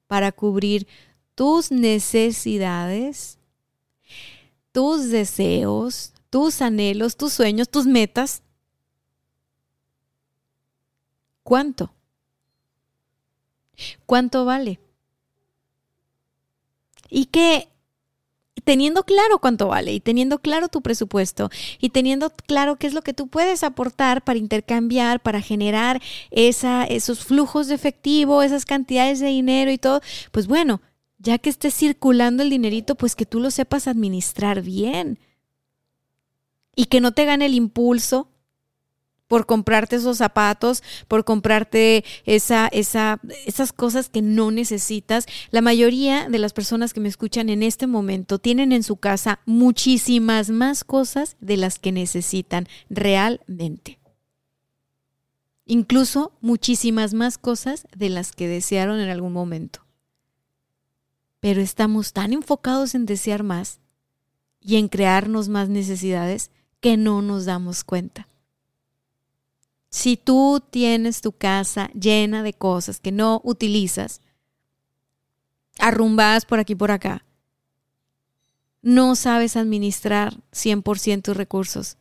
para 0.07 0.31
cubrir 0.31 0.87
tus 1.35 1.71
necesidades, 1.71 3.39
tus 4.71 5.09
deseos, 5.09 6.13
tus 6.29 6.61
anhelos, 6.61 7.15
tus 7.15 7.33
sueños, 7.33 7.69
tus 7.69 7.85
metas. 7.85 8.41
¿Cuánto? 11.43 11.93
¿Cuánto 14.05 14.45
vale? 14.45 14.79
Y 17.09 17.25
que 17.25 17.69
teniendo 18.63 19.03
claro 19.03 19.39
cuánto 19.39 19.67
vale 19.67 19.93
y 19.93 19.99
teniendo 19.99 20.39
claro 20.39 20.69
tu 20.69 20.81
presupuesto 20.81 21.49
y 21.79 21.89
teniendo 21.89 22.29
claro 22.29 22.77
qué 22.77 22.87
es 22.87 22.93
lo 22.93 23.01
que 23.01 23.13
tú 23.13 23.27
puedes 23.27 23.63
aportar 23.63 24.23
para 24.23 24.39
intercambiar, 24.39 25.21
para 25.21 25.41
generar 25.41 26.01
esa, 26.31 26.85
esos 26.85 27.25
flujos 27.25 27.67
de 27.67 27.75
efectivo, 27.75 28.41
esas 28.41 28.65
cantidades 28.65 29.19
de 29.19 29.27
dinero 29.27 29.71
y 29.71 29.77
todo, 29.77 30.01
pues 30.31 30.47
bueno, 30.47 30.81
ya 31.23 31.37
que 31.39 31.49
esté 31.49 31.71
circulando 31.71 32.43
el 32.43 32.49
dinerito, 32.49 32.95
pues 32.95 33.15
que 33.15 33.25
tú 33.25 33.39
lo 33.39 33.49
sepas 33.49 33.87
administrar 33.87 34.61
bien 34.61 35.17
y 36.75 36.85
que 36.85 36.99
no 36.99 37.13
te 37.13 37.23
gane 37.25 37.45
el 37.45 37.55
impulso 37.55 38.29
por 39.27 39.45
comprarte 39.45 39.95
esos 39.95 40.17
zapatos, 40.17 40.83
por 41.07 41.23
comprarte 41.23 42.03
esa, 42.25 42.67
esa, 42.67 43.21
esas 43.45 43.71
cosas 43.71 44.09
que 44.09 44.21
no 44.21 44.51
necesitas. 44.51 45.25
La 45.49 45.61
mayoría 45.61 46.29
de 46.29 46.39
las 46.39 46.51
personas 46.51 46.93
que 46.93 46.99
me 46.99 47.07
escuchan 47.07 47.49
en 47.49 47.63
este 47.63 47.87
momento 47.87 48.37
tienen 48.37 48.73
en 48.73 48.83
su 48.83 48.97
casa 48.97 49.39
muchísimas 49.45 50.49
más 50.49 50.83
cosas 50.83 51.37
de 51.39 51.55
las 51.55 51.79
que 51.79 51.93
necesitan 51.93 52.67
realmente. 52.89 53.97
Incluso 55.65 56.33
muchísimas 56.41 57.13
más 57.13 57.37
cosas 57.37 57.87
de 57.95 58.09
las 58.09 58.33
que 58.33 58.49
desearon 58.49 58.99
en 58.99 59.09
algún 59.09 59.31
momento. 59.31 59.82
Pero 61.43 61.59
estamos 61.59 62.13
tan 62.13 62.31
enfocados 62.31 62.95
en 62.95 63.05
desear 63.05 63.43
más 63.43 63.81
y 64.61 64.77
en 64.77 64.87
crearnos 64.87 65.49
más 65.49 65.67
necesidades 65.67 66.51
que 66.79 66.95
no 66.95 67.21
nos 67.21 67.43
damos 67.43 67.83
cuenta. 67.83 68.29
Si 69.89 70.15
tú 70.15 70.63
tienes 70.69 71.19
tu 71.19 71.33
casa 71.33 71.89
llena 71.89 72.43
de 72.43 72.53
cosas 72.53 73.01
que 73.01 73.11
no 73.11 73.41
utilizas, 73.43 74.21
arrumbadas 75.79 76.45
por 76.45 76.59
aquí 76.59 76.71
y 76.73 76.77
por 76.77 76.91
acá, 76.91 77.25
no 78.81 79.17
sabes 79.17 79.57
administrar 79.57 80.41
100% 80.53 81.23
tus 81.23 81.35
recursos. 81.35 81.97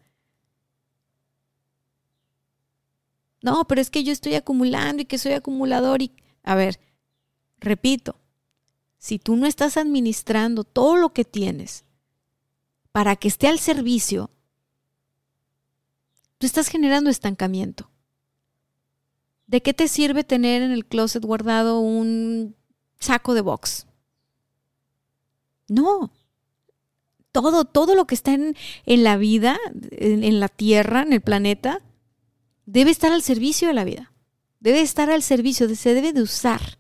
No, 3.41 3.67
pero 3.67 3.81
es 3.81 3.91
que 3.91 4.05
yo 4.05 4.13
estoy 4.13 4.37
acumulando 4.37 5.03
y 5.03 5.07
que 5.07 5.19
soy 5.19 5.33
acumulador 5.33 6.01
y... 6.01 6.13
A 6.45 6.55
ver, 6.55 6.79
repito, 7.59 8.22
si 9.03 9.19
tú 9.19 9.35
no 9.35 9.47
estás 9.47 9.77
administrando 9.77 10.63
todo 10.63 10.95
lo 10.95 11.13
que 11.13 11.25
tienes 11.25 11.85
para 12.93 13.17
que 13.17 13.27
esté 13.27 13.49
al 13.49 13.59
servicio 13.59 14.31
tú 16.39 16.47
estás 16.47 16.69
generando 16.69 17.11
estancamiento. 17.11 17.91
¿De 19.49 19.61
qué 19.61 19.75
te 19.75 19.89
sirve 19.89 20.23
tener 20.23 20.63
en 20.63 20.71
el 20.71 20.87
closet 20.87 21.25
guardado 21.25 21.81
un 21.81 22.55
saco 23.01 23.35
de 23.35 23.41
box? 23.41 23.89
No. 25.67 26.13
Todo, 27.33 27.65
todo 27.65 27.97
lo 27.97 28.07
que 28.07 28.15
está 28.15 28.35
en, 28.35 28.55
la 28.87 29.17
vida, 29.17 29.59
en, 29.91 30.23
en 30.23 30.39
la 30.39 30.49
tierra, 30.49 31.03
en 31.03 31.13
el 31.13 31.23
planeta, 31.23 31.83
debe 32.67 32.93
estar 32.93 33.11
al 33.13 33.23
servicio 33.23 33.67
de 33.67 33.75
la 33.75 33.83
vida. 33.83 34.13
Debe 34.61 34.81
estar 34.81 35.11
al 35.11 35.25
servicio, 35.25 35.69
se 35.75 35.93
debe 35.93 36.13
de 36.13 36.23
usar. 36.23 36.79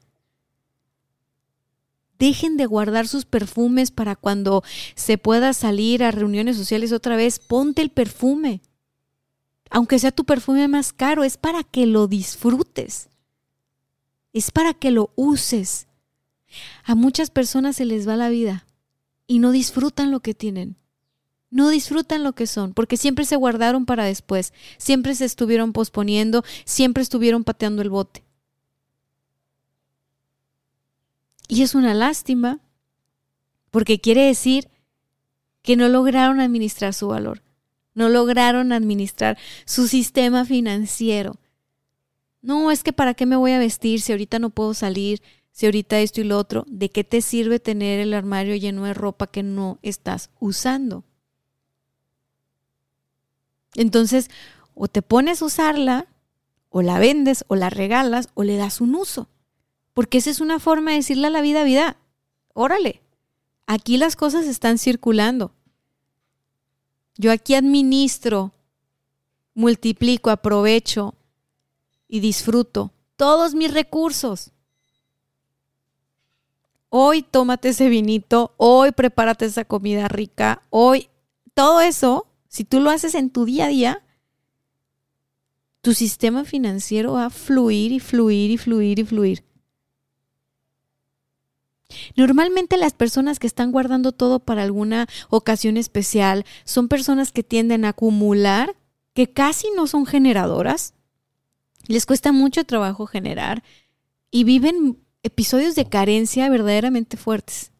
Dejen 2.22 2.56
de 2.56 2.66
guardar 2.66 3.08
sus 3.08 3.24
perfumes 3.24 3.90
para 3.90 4.16
cuando 4.16 4.62
se 4.94 5.18
pueda 5.18 5.52
salir 5.52 6.04
a 6.04 6.12
reuniones 6.12 6.56
sociales 6.56 6.92
otra 6.92 7.16
vez. 7.16 7.38
Ponte 7.38 7.82
el 7.82 7.90
perfume 7.90 8.61
aunque 9.72 9.98
sea 9.98 10.12
tu 10.12 10.24
perfume 10.24 10.68
más 10.68 10.92
caro, 10.92 11.24
es 11.24 11.38
para 11.38 11.64
que 11.64 11.87
lo 11.87 12.06
disfrutes. 12.06 13.08
Es 14.35 14.50
para 14.50 14.74
que 14.74 14.90
lo 14.90 15.11
uses. 15.16 15.87
A 16.85 16.94
muchas 16.94 17.30
personas 17.30 17.76
se 17.76 17.87
les 17.87 18.06
va 18.06 18.16
la 18.16 18.28
vida 18.28 18.66
y 19.26 19.38
no 19.38 19.50
disfrutan 19.50 20.11
lo 20.11 20.20
que 20.20 20.35
tienen. 20.35 20.76
No 21.48 21.70
disfrutan 21.70 22.22
lo 22.22 22.35
que 22.35 22.46
son, 22.46 22.74
porque 22.74 22.98
siempre 22.98 23.24
se 23.24 23.37
guardaron 23.37 23.87
para 23.87 24.04
después, 24.04 24.52
siempre 24.76 25.14
se 25.14 25.24
estuvieron 25.24 25.72
posponiendo, 25.72 26.44
siempre 26.66 27.02
estuvieron 27.02 27.42
pateando 27.42 27.80
el 27.80 27.90
bote. 27.90 28.24
Y 31.48 31.62
es 31.62 31.74
una 31.74 31.94
lástima, 31.94 32.61
porque 33.70 34.00
quiere 34.00 34.22
decir 34.22 34.68
que 35.62 35.76
no 35.76 35.88
lograron 35.88 36.40
administrar 36.40 36.94
su 36.94 37.09
valor 37.09 37.42
no 37.94 38.09
lograron 38.09 38.72
administrar 38.72 39.38
su 39.64 39.88
sistema 39.88 40.44
financiero. 40.44 41.37
No, 42.40 42.70
es 42.70 42.83
que 42.83 42.92
para 42.92 43.14
qué 43.14 43.26
me 43.26 43.37
voy 43.37 43.52
a 43.52 43.59
vestir 43.59 44.00
si 44.00 44.12
ahorita 44.12 44.38
no 44.38 44.50
puedo 44.50 44.74
salir, 44.74 45.22
si 45.52 45.66
ahorita 45.66 46.00
esto 46.00 46.20
y 46.20 46.24
lo 46.24 46.38
otro, 46.38 46.64
¿de 46.68 46.88
qué 46.88 47.05
te 47.05 47.20
sirve 47.20 47.61
tener 47.61 48.00
el 48.00 48.14
armario 48.14 48.57
lleno 48.57 48.85
de 48.85 48.94
ropa 48.94 49.26
que 49.26 49.42
no 49.42 49.78
estás 49.83 50.31
usando? 50.40 51.05
Entonces, 53.74 54.31
o 54.74 54.88
te 54.88 55.02
pones 55.02 55.42
a 55.42 55.44
usarla, 55.44 56.07
o 56.70 56.83
la 56.83 56.98
vendes, 56.98 57.44
o 57.48 57.55
la 57.55 57.70
regalas, 57.70 58.31
o 58.35 58.42
le 58.42 58.57
das 58.57 58.81
un 58.81 58.94
uso. 58.94 59.28
Porque 59.94 60.18
esa 60.18 60.31
es 60.31 60.40
una 60.40 60.59
forma 60.59 60.90
de 60.90 60.98
decirle 60.98 61.26
a 61.26 61.31
la 61.31 61.40
vida, 61.40 61.64
vida, 61.64 61.96
órale, 62.55 63.02
aquí 63.66 63.98
las 63.98 64.16
cosas 64.16 64.46
están 64.46 64.78
circulando. 64.78 65.52
Yo 67.16 67.31
aquí 67.31 67.55
administro, 67.55 68.52
multiplico, 69.55 70.31
aprovecho 70.31 71.14
y 72.09 72.20
disfruto 72.20 72.92
todos 73.16 73.55
mis 73.55 73.72
recursos. 73.72 74.50
Hoy 76.88 77.22
tómate 77.22 77.70
ese 77.70 77.88
vinito, 77.88 78.52
hoy 78.57 78.92
prepárate 78.92 79.46
esa 79.46 79.64
comida 79.64 80.09
rica, 80.09 80.62
hoy 80.68 81.09
todo 81.55 81.81
eso, 81.81 82.26
si 82.48 82.64
tú 82.64 82.81
lo 82.81 82.90
haces 82.90 83.14
en 83.14 83.31
tu 83.31 83.44
día 83.44 83.66
a 83.66 83.68
día, 83.68 84.02
tu 85.81 85.94
sistema 85.94 86.44
financiero 86.44 87.14
va 87.14 87.26
a 87.26 87.31
fluir 87.31 87.92
y 87.92 88.00
fluir 88.00 88.50
y 88.50 88.59
fluir 88.59 88.98
y 88.98 89.05
fluir. 89.05 89.44
Normalmente 92.16 92.76
las 92.76 92.92
personas 92.92 93.38
que 93.38 93.46
están 93.46 93.72
guardando 93.72 94.12
todo 94.12 94.40
para 94.40 94.62
alguna 94.62 95.07
ocasión 95.31 95.76
especial 95.76 96.44
son 96.64 96.88
personas 96.88 97.33
que 97.33 97.42
tienden 97.42 97.85
a 97.85 97.90
acumular, 97.90 98.76
que 99.14 99.31
casi 99.31 99.68
no 99.76 99.87
son 99.87 100.07
generadoras, 100.07 100.94
les 101.87 102.07
cuesta 102.07 102.33
mucho 102.33 102.64
trabajo 102.64 103.07
generar 103.07 103.62
y 104.31 104.44
viven 104.44 104.98
episodios 105.22 105.74
de 105.74 105.88
carencia 105.88 106.48
verdaderamente 106.48 107.16
fuertes, 107.16 107.72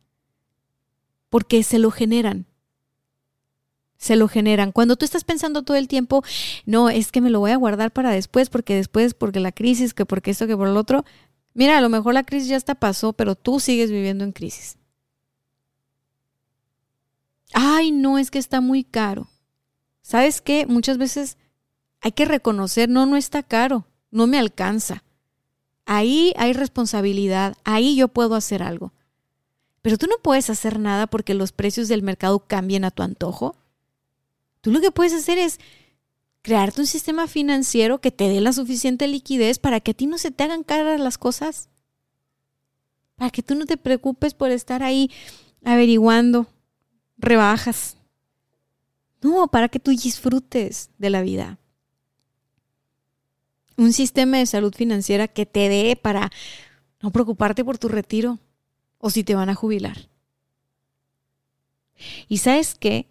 porque 1.31 1.63
se 1.63 1.79
lo 1.79 1.91
generan. 1.91 2.47
Se 3.97 4.17
lo 4.17 4.27
generan. 4.27 4.73
Cuando 4.73 4.97
tú 4.97 5.05
estás 5.05 5.23
pensando 5.23 5.63
todo 5.63 5.77
el 5.77 5.87
tiempo, 5.87 6.25
no, 6.67 6.91
es 6.91 7.13
que 7.13 7.21
me 7.21 7.31
lo 7.31 7.39
voy 7.39 7.53
a 7.53 7.57
guardar 7.57 7.93
para 7.93 8.11
después, 8.11 8.51
porque 8.51 8.75
después, 8.75 9.15
porque 9.15 9.39
la 9.39 9.53
crisis, 9.53 9.95
que 9.95 10.05
porque 10.05 10.33
esto, 10.33 10.49
que 10.49 10.57
por 10.57 10.67
el 10.67 10.77
otro, 10.77 11.05
Mira, 11.55 11.79
a 11.79 11.81
lo 11.81 11.89
mejor 11.89 12.15
la 12.15 12.25
crisis 12.25 12.49
ya 12.49 12.57
está 12.57 12.75
pasó, 12.75 13.13
pero 13.13 13.35
tú 13.35 13.61
sigues 13.61 13.91
viviendo 13.91 14.25
en 14.25 14.33
crisis. 14.33 14.79
Ay, 17.53 17.93
no, 17.93 18.19
es 18.19 18.31
que 18.31 18.39
está 18.39 18.61
muy 18.61 18.85
caro. 18.85 19.29
¿Sabes 20.01 20.41
qué? 20.41 20.67
Muchas 20.67 20.99
veces 20.99 21.37
hay 22.01 22.13
que 22.13 22.25
reconocer, 22.25 22.89
no, 22.89 23.07
no 23.07 23.17
está 23.17 23.43
caro, 23.43 23.87
no 24.11 24.27
me 24.27 24.39
alcanza. 24.39 25.05
Ahí 25.85 26.33
hay 26.37 26.53
responsabilidad, 26.53 27.57
ahí 27.65 27.97
yo 27.97 28.09
puedo 28.09 28.35
hacer 28.35 28.63
algo. 28.63 28.93
Pero 29.83 29.99
tú 29.99 30.07
no 30.07 30.17
puedes 30.23 30.49
hacer 30.49 30.79
nada 30.79 31.07
porque 31.07 31.35
los 31.35 31.53
precios 31.53 31.89
del 31.89 32.03
mercado 32.03 32.41
cambien 32.41 32.85
a 32.85 32.91
tu 32.91 33.03
antojo. 33.03 33.57
Tú 34.61 34.71
lo 34.71 34.81
que 34.81 34.93
puedes 34.93 35.13
hacer 35.13 35.39
es 35.39 35.59
crearte 36.43 36.81
un 36.81 36.87
sistema 36.87 37.29
financiero 37.29 38.01
que 38.01 38.11
te 38.11 38.29
dé 38.29 38.41
la 38.41 38.53
suficiente 38.53 39.07
liquidez 39.07 39.59
para 39.59 39.81
que 39.81 39.93
a 39.93 39.95
ti 39.95 40.07
no 40.07 40.19
se 40.19 40.33
te 40.33 40.45
hagan 40.45 40.65
caras 40.65 41.01
las 41.01 41.17
cosas. 41.17 41.69
Para 43.17 43.31
que 43.31 43.43
tú 43.43 43.55
no 43.55 43.65
te 43.65 43.77
preocupes 43.77 44.35
por 44.35 44.51
estar 44.51 44.83
ahí 44.83 45.11
averiguando 45.65 46.49
rebajas. 47.17 47.97
No, 49.23 49.47
para 49.49 49.69
que 49.69 49.79
tú 49.79 49.93
disfrutes 49.93 50.91
de 50.99 51.11
la 51.11 51.23
vida. 51.23 51.59
Un 53.77 53.93
sistema 53.93 54.39
de 54.39 54.47
salud 54.47 54.75
financiera 54.75 55.29
que 55.29 55.47
te 55.47 55.69
dé 55.69 55.97
para 55.97 56.31
no 57.01 57.13
preocuparte 57.13 57.65
por 57.65 57.79
tu 57.79 57.89
retiro 57.89 58.41
o 58.99 59.11
si 59.11 59.23
te 59.23 59.37
van 59.37 59.49
a 59.49 59.55
jubilar. 59.55 60.09
Y 62.29 62.39
sabes 62.39 62.75
qué? 62.75 63.07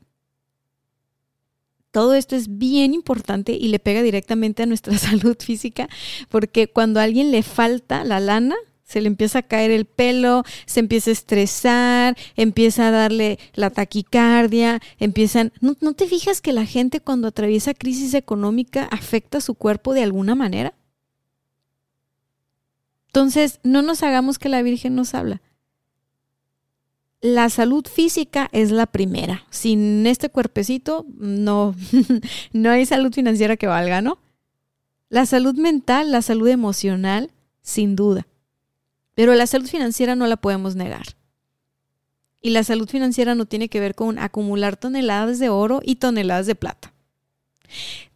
Todo 1.91 2.13
esto 2.13 2.36
es 2.36 2.58
bien 2.58 2.93
importante 2.93 3.51
y 3.51 3.67
le 3.67 3.80
pega 3.80 4.01
directamente 4.01 4.63
a 4.63 4.65
nuestra 4.65 4.97
salud 4.97 5.38
física 5.39 5.89
porque 6.30 6.67
cuando 6.67 6.99
a 6.99 7.04
alguien 7.04 7.32
le 7.32 7.43
falta 7.43 8.04
la 8.04 8.19
lana, 8.19 8.56
se 8.91 8.99
le 8.99 9.08
empieza 9.08 9.39
a 9.39 9.43
caer 9.43 9.71
el 9.71 9.86
pelo, 9.86 10.43
se 10.65 10.82
empieza 10.82 11.12
a 11.12 11.13
estresar, 11.13 12.17
empieza 12.36 12.89
a 12.89 12.91
darle 12.91 13.39
la 13.54 13.69
taquicardia, 13.69 14.82
empiezan... 14.99 15.54
¿No, 15.62 15.77
¿No, 15.80 15.93
te 15.93 16.08
fijas 16.08 16.41
que 16.41 16.51
la 16.51 16.65
gente 16.65 16.99
cuando 16.99 17.30
atraviesa 17.30 17.73
crisis 17.73 18.13
económica 18.13 18.89
afecta 18.91 19.39
su 19.39 19.56
cuerpo 19.56 19.93
de 19.93 20.04
alguna 20.04 20.36
manera? 20.36 20.73
Entonces, 23.08 23.60
no 23.63 23.82
nos 23.82 24.04
hagamos 24.04 24.39
que 24.39 24.49
la 24.49 24.62
Virgen 24.62 24.95
nos 24.95 25.13
habla. 25.13 25.41
La 27.22 27.50
salud 27.50 27.86
física 27.86 28.50
es 28.52 28.72
la 28.72 28.88
primera. 28.88 29.46
Sin 29.52 30.08
este 30.08 30.30
cuerpecito, 30.30 31.06
no, 31.18 31.76
no 32.52 32.70
hay 32.72 32.86
salud 32.88 33.14
financiera 33.14 33.58
que 33.58 33.68
valga, 33.68 34.02
¿no? 34.02 34.18
La 35.08 35.28
salud 35.28 35.56
mental, 35.56 36.12
la 36.12 36.24
salud 36.24 36.48
emocional, 36.48 37.30
sin 37.62 37.96
duda. 37.96 38.28
Pero 39.14 39.36
la 39.36 39.46
salud 39.46 39.68
financiera 39.68 40.16
no 40.16 40.26
la 40.26 40.38
podemos 40.38 40.76
negar. 40.76 41.04
Y 42.42 42.50
la 42.50 42.64
salud 42.64 42.90
financiera 42.90 43.36
no 43.36 43.46
tiene 43.46 43.70
que 43.70 43.80
ver 43.80 43.94
con 43.94 44.18
acumular 44.18 44.76
toneladas 44.78 45.38
de 45.38 45.50
oro 45.50 45.82
y 45.84 45.98
toneladas 45.98 46.48
de 46.48 46.56
plata. 46.56 46.92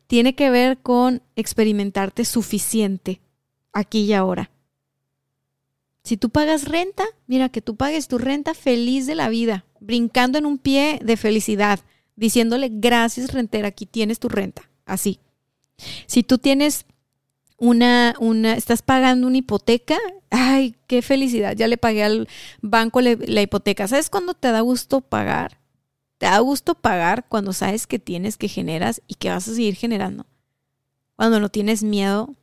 Tiene 0.08 0.34
que 0.34 0.50
ver 0.50 0.80
con 0.80 1.22
experimentarte 1.36 2.26
suficiente 2.26 3.22
aquí 3.72 4.06
y 4.06 4.14
ahora. 4.14 4.50
Si 6.06 6.18
tú 6.18 6.30
pagas 6.30 6.66
renta, 6.66 7.04
mira 7.26 7.50
que 7.50 7.64
tú 7.64 7.76
pagues 7.76 8.08
tu 8.08 8.20
renta 8.20 8.54
feliz 8.54 9.08
de 9.08 9.16
la 9.16 9.28
vida, 9.28 9.66
brincando 9.80 10.38
en 10.38 10.46
un 10.46 10.60
pie 10.60 11.00
de 11.04 11.18
felicidad, 11.18 11.80
diciéndole 12.16 12.70
gracias 12.72 13.34
rentera, 13.34 13.70
aquí 13.70 13.88
tienes 13.88 14.20
tu 14.20 14.30
renta, 14.30 14.70
así. 14.86 15.20
Si 16.06 16.22
tú 16.22 16.38
tienes 16.38 16.86
una, 17.58 18.14
una, 18.20 18.54
estás 18.54 18.84
pagando 18.84 19.26
una 19.26 19.38
hipoteca, 19.38 19.98
ay, 20.30 20.76
qué 20.86 21.02
felicidad, 21.02 21.56
ya 21.56 21.68
le 21.68 21.78
pagué 21.78 22.04
al 22.04 22.28
banco 22.62 23.02
la 23.02 23.42
hipoteca. 23.42 23.88
¿Sabes 23.88 24.12
cuándo 24.12 24.36
te 24.36 24.52
da 24.52 24.62
gusto 24.62 25.02
pagar? 25.02 25.60
Te 26.20 26.28
da 26.28 26.38
gusto 26.38 26.76
pagar 26.76 27.26
cuando 27.28 27.52
sabes 27.52 27.88
que 27.88 27.98
tienes, 27.98 28.38
que 28.38 28.48
generas 28.48 29.02
y 29.08 29.16
que 29.16 29.32
vas 29.32 29.48
a 29.48 29.56
seguir 29.56 29.74
generando. 29.74 30.28
Cuando 31.16 31.40
no 31.40 31.50
tienes 31.50 31.82
miedo 31.82 32.36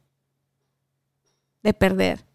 de 1.62 1.74
perder. 1.74 2.31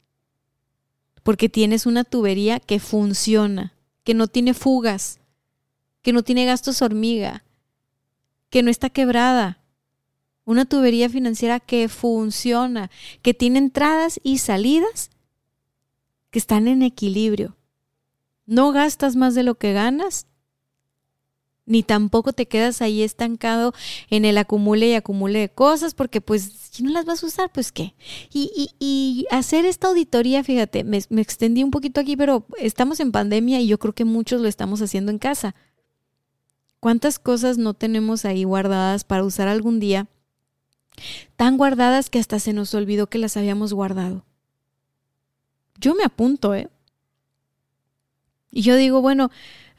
Porque 1.28 1.50
tienes 1.50 1.86
una 1.86 2.06
tubería 2.06 2.62
que 2.62 2.80
funciona, 2.80 3.74
que 4.06 4.14
no 4.14 4.30
tiene 4.30 4.54
fugas, 4.54 5.20
que 6.02 6.14
no 6.14 6.24
tiene 6.24 6.46
gastos 6.46 6.82
hormiga, 6.82 7.44
que 8.50 8.64
no 8.64 8.72
está 8.72 8.90
quebrada, 8.90 9.62
una 10.46 10.64
tubería 10.64 11.10
financiera 11.10 11.60
que 11.60 11.90
funciona, 11.90 12.90
que 13.22 13.34
tiene 13.34 13.60
entradas 13.60 14.22
y 14.24 14.38
salidas 14.38 15.10
que 16.30 16.40
están 16.40 16.70
en 16.70 16.82
equilibrio. 16.82 17.58
No 18.46 18.72
gastas 18.72 19.18
más 19.18 19.36
de 19.36 19.44
lo 19.44 19.56
que 19.56 19.74
ganas, 19.74 20.28
ni 21.68 21.84
tampoco 21.84 22.34
te 22.34 22.48
quedas 22.48 22.82
ahí 22.82 23.04
estancado 23.04 23.74
en 24.10 24.26
el 24.26 24.40
acumule 24.40 24.88
y 24.88 24.94
acumule 24.96 25.40
de 25.40 25.50
cosas, 25.50 25.94
porque 25.94 26.20
pues 26.20 26.52
si 26.72 26.82
no 26.82 26.90
las 26.90 27.06
vas 27.06 27.22
a 27.22 27.28
usar, 27.28 27.52
pues 27.52 27.72
qué. 27.72 27.94
Y, 28.34 28.72
y, 28.80 29.28
hacer 29.30 29.66
esta 29.66 29.90
auditoría, 29.90 30.44
fíjate, 30.44 30.84
me, 30.84 31.00
me 31.10 31.22
extendí 31.22 31.64
un 31.64 31.70
poquito 31.70 32.02
aquí, 32.02 32.18
pero 32.18 32.48
estamos 32.58 33.00
en 33.00 33.12
pandemia 33.12 33.62
y 33.62 33.68
yo 33.68 33.78
creo 33.78 33.94
que 33.94 34.06
muchos 34.06 34.42
lo 34.42 34.48
estamos 34.48 34.82
haciendo 34.82 35.12
en 35.12 35.20
casa. 35.20 35.54
¿Cuántas 36.80 37.20
cosas 37.20 37.60
no 37.60 37.76
tenemos 37.76 38.26
ahí 38.26 38.44
guardadas 38.44 39.04
para 39.04 39.24
usar 39.24 39.48
algún 39.48 39.80
día? 39.80 40.08
tan 41.36 41.58
guardadas 41.58 42.10
que 42.10 42.20
hasta 42.20 42.40
se 42.40 42.54
nos 42.54 42.74
olvidó 42.74 43.08
que 43.08 43.18
las 43.18 43.38
habíamos 43.38 43.74
guardado. 43.74 44.26
Yo 45.80 45.94
me 45.94 46.04
apunto, 46.04 46.56
¿eh? 46.56 46.70
Y 48.52 48.62
yo 48.62 48.76
digo, 48.76 49.02
bueno, 49.02 49.30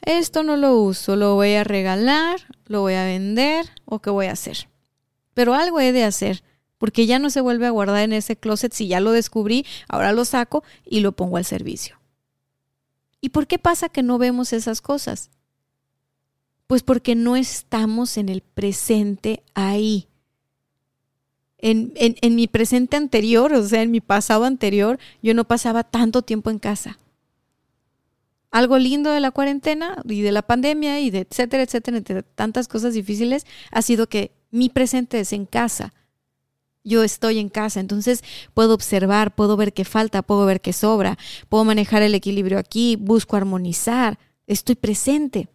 esto 0.01 0.43
no 0.43 0.57
lo 0.57 0.75
uso, 0.77 1.15
lo 1.15 1.35
voy 1.35 1.53
a 1.53 1.63
regalar, 1.63 2.39
lo 2.65 2.81
voy 2.81 2.93
a 2.93 3.03
vender 3.03 3.69
o 3.85 3.99
qué 3.99 4.09
voy 4.09 4.27
a 4.27 4.33
hacer. 4.33 4.69
Pero 5.33 5.53
algo 5.53 5.79
he 5.79 5.91
de 5.91 6.03
hacer, 6.03 6.43
porque 6.77 7.05
ya 7.05 7.19
no 7.19 7.29
se 7.29 7.41
vuelve 7.41 7.67
a 7.67 7.71
guardar 7.71 8.03
en 8.03 8.13
ese 8.13 8.35
closet 8.35 8.73
si 8.73 8.87
ya 8.87 8.99
lo 8.99 9.11
descubrí, 9.11 9.65
ahora 9.87 10.11
lo 10.11 10.25
saco 10.25 10.63
y 10.85 11.01
lo 11.01 11.11
pongo 11.11 11.37
al 11.37 11.45
servicio. 11.45 11.99
¿Y 13.21 13.29
por 13.29 13.47
qué 13.47 13.59
pasa 13.59 13.89
que 13.89 14.03
no 14.03 14.17
vemos 14.17 14.53
esas 14.53 14.81
cosas? 14.81 15.29
Pues 16.67 16.83
porque 16.83 17.15
no 17.15 17.35
estamos 17.35 18.17
en 18.17 18.29
el 18.29 18.41
presente 18.41 19.43
ahí 19.53 20.09
en, 21.61 21.91
en, 21.95 22.35
mi 22.35 22.47
presente 22.47 22.95
anterior, 22.95 23.53
o 23.53 23.63
sea, 23.63 23.81
en 23.81 23.91
mi 23.91 24.01
pasado 24.01 24.45
anterior, 24.45 24.97
yo 25.21 25.33
no 25.33 25.45
pasaba 25.45 25.83
tanto 25.83 26.21
tiempo 26.21 26.49
en 26.49 26.59
casa. 26.59 26.97
Algo 28.51 28.77
lindo 28.79 29.11
de 29.11 29.19
la 29.19 29.31
cuarentena 29.31 30.01
y 30.05 30.21
de 30.21 30.31
la 30.31 30.41
pandemia 30.41 30.99
y 30.99 31.11
de 31.11 31.19
etcétera, 31.29 31.63
etcétera, 31.63 31.97
entre 31.97 32.23
tantas 32.23 32.67
cosas 32.67 32.93
difíciles, 32.93 33.45
ha 33.71 33.81
sido 33.81 34.07
que 34.07 34.31
mi 34.51 34.69
presente 34.69 35.19
es 35.19 35.33
en 35.33 35.45
casa. 35.45 35.93
Yo 36.83 37.03
estoy 37.03 37.39
en 37.39 37.49
casa, 37.49 37.79
entonces 37.79 38.23
puedo 38.53 38.73
observar, 38.73 39.35
puedo 39.35 39.57
ver 39.57 39.73
qué 39.73 39.85
falta, 39.85 40.23
puedo 40.23 40.45
ver 40.45 40.61
qué 40.61 40.73
sobra, 40.73 41.17
puedo 41.49 41.63
manejar 41.63 42.01
el 42.01 42.15
equilibrio 42.15 42.57
aquí, 42.57 42.95
busco 42.95 43.35
armonizar, 43.35 44.17
estoy 44.47 44.75
presente. 44.75 45.49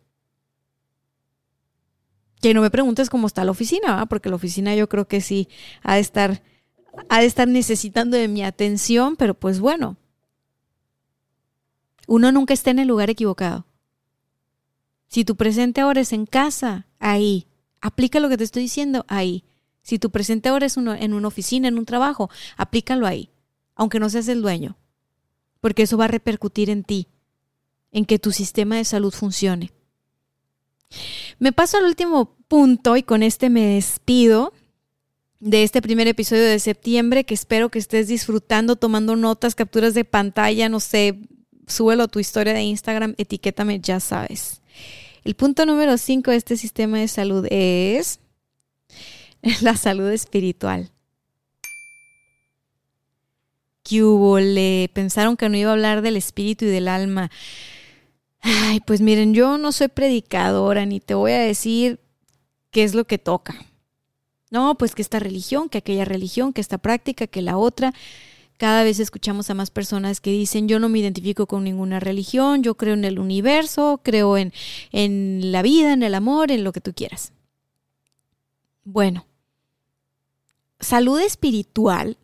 Que 2.41 2.55
no 2.55 2.61
me 2.61 2.71
preguntes 2.71 3.11
cómo 3.11 3.27
está 3.27 3.45
la 3.45 3.51
oficina, 3.51 4.07
porque 4.07 4.29
la 4.29 4.37
oficina 4.37 4.75
yo 4.77 4.89
creo 4.89 5.09
que 5.09 5.21
sí 5.21 5.49
ha 5.83 5.95
de 5.95 6.01
estar, 6.01 6.43
ha 7.09 7.21
de 7.21 7.27
estar 7.27 7.49
necesitando 7.49 8.17
de 8.17 8.29
mi 8.29 8.45
atención, 8.45 9.17
pero 9.17 9.35
pues 9.35 9.61
bueno, 9.61 9.97
uno 12.07 12.33
nunca 12.33 12.55
está 12.55 12.71
en 12.71 12.79
el 12.79 12.89
lugar 12.89 13.11
equivocado. 13.11 13.67
Si 15.09 15.25
tu 15.25 15.37
presente 15.37 15.81
ahora 15.81 16.01
es 16.01 16.13
en 16.13 16.27
casa, 16.27 16.87
ahí. 16.99 17.47
Aplica 17.81 18.21
lo 18.21 18.29
que 18.29 18.37
te 18.37 18.45
estoy 18.45 18.63
diciendo, 18.63 19.05
ahí. 19.09 19.45
Si 19.83 19.99
tu 19.99 20.11
presente 20.11 20.49
ahora 20.49 20.67
es 20.67 20.77
en 20.77 21.13
una 21.13 21.29
oficina, 21.29 21.69
en 21.69 21.79
un 21.79 21.85
trabajo, 21.85 22.31
aplícalo 22.57 23.07
ahí, 23.07 23.31
aunque 23.75 24.01
no 24.01 24.09
seas 24.09 24.29
el 24.29 24.41
dueño, 24.41 24.79
porque 25.61 25.83
eso 25.83 25.99
va 25.99 26.07
a 26.07 26.09
repercutir 26.09 26.71
en 26.71 26.85
ti, 26.85 27.09
en 27.93 28.07
que 28.07 28.19
tu 28.19 28.33
sistema 28.33 28.77
de 28.77 28.85
salud 28.85 29.13
funcione. 29.13 29.73
Me 31.39 31.53
paso 31.53 31.77
al 31.77 31.85
último 31.85 32.35
punto 32.49 32.97
y 32.97 33.03
con 33.03 33.23
este 33.23 33.51
me 33.51 33.75
despido 33.75 34.55
de 35.39 35.63
este 35.63 35.83
primer 35.83 36.09
episodio 36.09 36.45
de 36.45 36.59
septiembre 36.59 37.25
que 37.25 37.35
espero 37.35 37.69
que 37.69 37.79
estés 37.79 38.09
disfrutando, 38.09 38.77
tomando 38.77 39.17
notas, 39.17 39.55
capturas 39.55 39.93
de 39.93 40.07
pantalla, 40.07 40.71
no 40.71 40.81
sé, 40.81 41.19
súbelo 41.67 42.09
tu 42.09 42.19
historia 42.21 42.53
de 42.53 42.63
Instagram, 42.63 43.15
etiquétame, 43.19 43.81
ya 43.81 44.01
sabes. 44.01 44.61
El 45.25 45.35
punto 45.35 45.65
número 45.65 45.97
5 45.97 46.31
de 46.31 46.37
este 46.37 46.57
sistema 46.57 46.99
de 46.99 47.09
salud 47.09 47.47
es 47.51 48.21
la 49.63 49.77
salud 49.77 50.11
espiritual. 50.11 50.91
¿Qué 53.83 54.03
hubo? 54.03 54.39
Le 54.39 54.91
pensaron 54.95 55.37
que 55.37 55.49
no 55.49 55.57
iba 55.57 55.71
a 55.71 55.75
hablar 55.75 56.01
del 56.01 56.17
espíritu 56.17 56.65
y 56.65 56.69
del 56.69 56.89
alma. 56.89 57.31
Ay, 58.41 58.81
pues 58.81 59.01
miren, 59.01 59.35
yo 59.35 59.59
no 59.59 59.73
soy 59.73 59.89
predicadora 59.89 60.87
ni 60.87 61.01
te 61.01 61.15
voy 61.15 61.33
a 61.33 61.41
decir 61.41 62.01
qué 62.71 62.85
es 62.85 62.95
lo 62.95 63.05
que 63.05 63.19
toca. 63.19 63.55
No, 64.51 64.77
pues 64.77 64.95
que 64.95 65.03
esta 65.03 65.19
religión, 65.19 65.69
que 65.69 65.79
aquella 65.79 66.05
religión, 66.05 66.53
que 66.53 66.61
esta 66.61 66.79
práctica, 66.79 67.27
que 67.27 67.43
la 67.43 67.57
otra. 67.57 67.93
Cada 68.57 68.85
vez 68.85 69.01
escuchamos 69.01 69.51
a 69.51 69.55
más 69.55 69.71
personas 69.71 70.21
que 70.21 70.31
dicen 70.31 70.69
yo 70.69 70.79
no 70.79 70.89
me 70.89 71.01
identifico 71.01 71.47
con 71.47 71.65
ninguna 71.65 72.01
religión, 72.01 72.63
yo 72.63 72.77
creo 72.77 72.95
en 72.95 73.05
el 73.05 73.19
universo, 73.19 74.01
creo 74.03 74.37
en, 74.37 74.53
en 74.93 75.53
la 75.53 75.63
vida, 75.63 75.93
en 75.93 76.03
el 76.03 76.15
amor, 76.15 76.51
en 76.51 76.63
lo 76.63 76.73
que 76.73 76.81
tú 76.81 76.93
quieras. 76.95 77.33
Bueno, 78.85 79.27
salud 80.79 81.21
espiritual, 81.21 82.17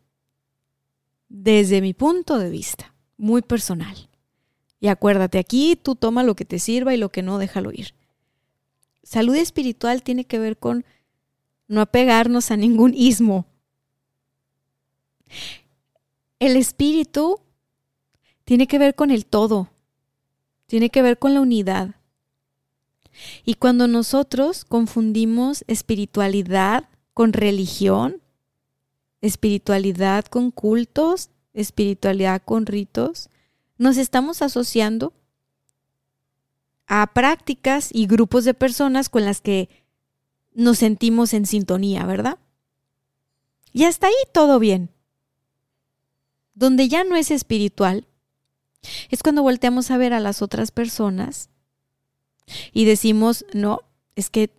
desde 1.28 1.80
mi 1.80 1.94
punto 1.94 2.38
de 2.38 2.50
vista, 2.50 2.94
muy 3.16 3.42
personal, 3.42 4.08
y 4.80 4.88
acuérdate, 4.88 5.38
aquí 5.38 5.76
tú 5.76 5.94
toma 5.94 6.22
lo 6.22 6.34
que 6.34 6.46
te 6.46 6.58
sirva 6.58 6.94
y 6.94 6.96
lo 6.96 7.10
que 7.10 7.22
no, 7.22 7.38
déjalo 7.38 7.70
ir. 7.70 7.94
Salud 9.02 9.34
espiritual 9.36 10.02
tiene 10.02 10.24
que 10.24 10.38
ver 10.38 10.56
con 10.56 10.84
no 11.68 11.82
apegarnos 11.82 12.50
a 12.50 12.56
ningún 12.56 12.94
ismo. 12.96 13.46
El 16.40 16.56
espíritu 16.56 17.38
tiene 18.44 18.66
que 18.66 18.78
ver 18.78 18.94
con 18.94 19.10
el 19.10 19.26
todo, 19.26 19.68
tiene 20.66 20.88
que 20.88 21.02
ver 21.02 21.18
con 21.18 21.34
la 21.34 21.42
unidad. 21.42 21.96
Y 23.44 23.54
cuando 23.54 23.86
nosotros 23.86 24.64
confundimos 24.64 25.64
espiritualidad 25.66 26.88
con 27.12 27.34
religión, 27.34 28.22
espiritualidad 29.20 30.24
con 30.24 30.50
cultos, 30.50 31.28
espiritualidad 31.52 32.40
con 32.42 32.64
ritos, 32.64 33.28
nos 33.76 33.98
estamos 33.98 34.40
asociando 34.40 35.12
a 36.86 37.06
prácticas 37.12 37.90
y 37.92 38.06
grupos 38.06 38.46
de 38.46 38.54
personas 38.54 39.10
con 39.10 39.26
las 39.26 39.42
que 39.42 39.68
nos 40.54 40.78
sentimos 40.78 41.34
en 41.34 41.44
sintonía, 41.44 42.06
¿verdad? 42.06 42.38
Y 43.74 43.84
hasta 43.84 44.06
ahí 44.06 44.14
todo 44.32 44.58
bien. 44.58 44.90
Donde 46.54 46.88
ya 46.88 47.04
no 47.04 47.16
es 47.16 47.30
espiritual, 47.30 48.06
es 49.10 49.22
cuando 49.22 49.42
volteamos 49.42 49.90
a 49.90 49.98
ver 49.98 50.12
a 50.12 50.20
las 50.20 50.42
otras 50.42 50.70
personas 50.70 51.50
y 52.72 52.84
decimos, 52.84 53.44
no, 53.52 53.80
es 54.16 54.30
que, 54.30 54.50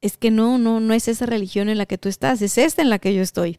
es 0.00 0.16
que 0.16 0.30
no, 0.30 0.58
no, 0.58 0.80
no 0.80 0.94
es 0.94 1.08
esa 1.08 1.26
religión 1.26 1.68
en 1.68 1.78
la 1.78 1.86
que 1.86 1.98
tú 1.98 2.08
estás, 2.08 2.42
es 2.42 2.58
esta 2.58 2.82
en 2.82 2.90
la 2.90 2.98
que 2.98 3.14
yo 3.14 3.22
estoy. 3.22 3.58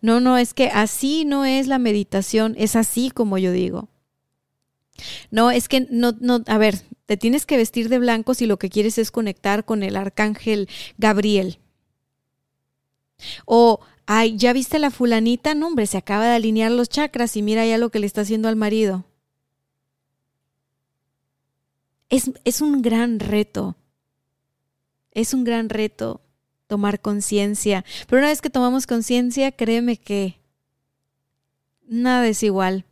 No, 0.00 0.20
no, 0.20 0.38
es 0.38 0.54
que 0.54 0.68
así 0.68 1.24
no 1.24 1.44
es 1.44 1.66
la 1.66 1.78
meditación, 1.78 2.54
es 2.58 2.76
así 2.76 3.10
como 3.10 3.38
yo 3.38 3.52
digo. 3.52 3.88
No, 5.30 5.50
es 5.50 5.68
que 5.68 5.86
no, 5.90 6.14
no, 6.20 6.42
a 6.46 6.58
ver, 6.58 6.80
te 7.06 7.16
tienes 7.16 7.46
que 7.46 7.56
vestir 7.56 7.88
de 7.88 7.98
blanco 7.98 8.34
si 8.34 8.46
lo 8.46 8.58
que 8.58 8.70
quieres 8.70 8.98
es 8.98 9.10
conectar 9.10 9.64
con 9.64 9.82
el 9.82 9.96
arcángel 9.96 10.68
Gabriel. 10.98 11.58
O, 13.44 13.80
ay, 14.06 14.36
¿ya 14.36 14.52
viste 14.52 14.78
la 14.78 14.90
fulanita? 14.90 15.54
No, 15.54 15.68
hombre, 15.68 15.86
se 15.86 15.98
acaba 15.98 16.26
de 16.26 16.34
alinear 16.34 16.70
los 16.70 16.88
chakras 16.88 17.36
y 17.36 17.42
mira 17.42 17.66
ya 17.66 17.78
lo 17.78 17.90
que 17.90 17.98
le 17.98 18.06
está 18.06 18.22
haciendo 18.22 18.48
al 18.48 18.56
marido. 18.56 19.04
Es, 22.08 22.30
es 22.44 22.60
un 22.60 22.82
gran 22.82 23.18
reto. 23.20 23.76
Es 25.12 25.34
un 25.34 25.44
gran 25.44 25.68
reto 25.68 26.20
tomar 26.66 27.00
conciencia. 27.00 27.84
Pero 28.08 28.20
una 28.20 28.28
vez 28.28 28.40
que 28.42 28.50
tomamos 28.50 28.86
conciencia, 28.86 29.52
créeme 29.52 29.96
que 29.96 30.40
nada 31.88 32.26
es 32.26 32.42
igual 32.42 32.84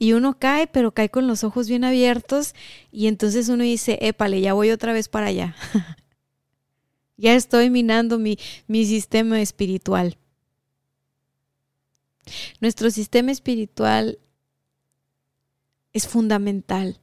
y 0.00 0.14
uno 0.14 0.38
cae, 0.38 0.66
pero 0.66 0.92
cae 0.92 1.10
con 1.10 1.26
los 1.26 1.44
ojos 1.44 1.68
bien 1.68 1.84
abiertos 1.84 2.54
y 2.90 3.06
entonces 3.06 3.50
uno 3.50 3.62
dice, 3.62 3.98
épale, 4.00 4.40
ya 4.40 4.54
voy 4.54 4.70
otra 4.70 4.94
vez 4.94 5.08
para 5.08 5.26
allá. 5.26 5.54
ya 7.20 7.34
estoy 7.34 7.70
minando 7.70 8.18
mi, 8.18 8.38
mi 8.66 8.86
sistema 8.86 9.40
espiritual. 9.40 10.16
Nuestro 12.60 12.90
sistema 12.90 13.30
espiritual 13.30 14.18
es 15.92 16.08
fundamental. 16.08 17.00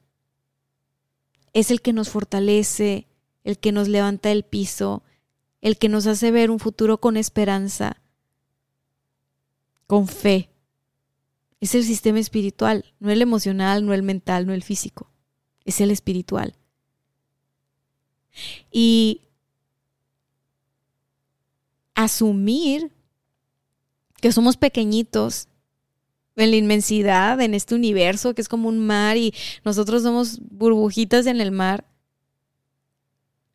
Es 1.52 1.70
el 1.70 1.80
que 1.80 1.92
nos 1.92 2.08
fortalece, 2.08 3.06
el 3.44 3.58
que 3.58 3.72
nos 3.72 3.88
levanta 3.88 4.30
el 4.30 4.42
piso, 4.42 5.02
el 5.60 5.78
que 5.78 5.88
nos 5.88 6.06
hace 6.06 6.30
ver 6.30 6.50
un 6.50 6.58
futuro 6.58 6.98
con 6.98 7.16
esperanza, 7.16 8.02
con 9.86 10.08
fe. 10.08 10.50
Es 11.60 11.74
el 11.74 11.84
sistema 11.84 12.18
espiritual, 12.18 12.92
no 12.98 13.10
el 13.10 13.22
emocional, 13.22 13.86
no 13.86 13.94
el 13.94 14.02
mental, 14.02 14.46
no 14.46 14.52
el 14.52 14.62
físico. 14.62 15.10
Es 15.64 15.80
el 15.80 15.90
espiritual. 15.90 16.54
Y 18.70 19.27
asumir 21.98 22.92
que 24.20 24.30
somos 24.30 24.56
pequeñitos 24.56 25.48
en 26.36 26.52
la 26.52 26.56
inmensidad, 26.56 27.40
en 27.40 27.54
este 27.54 27.74
universo 27.74 28.36
que 28.36 28.40
es 28.40 28.48
como 28.48 28.68
un 28.68 28.78
mar 28.78 29.16
y 29.16 29.34
nosotros 29.64 30.04
somos 30.04 30.38
burbujitas 30.38 31.26
en 31.26 31.40
el 31.40 31.50
mar, 31.50 31.84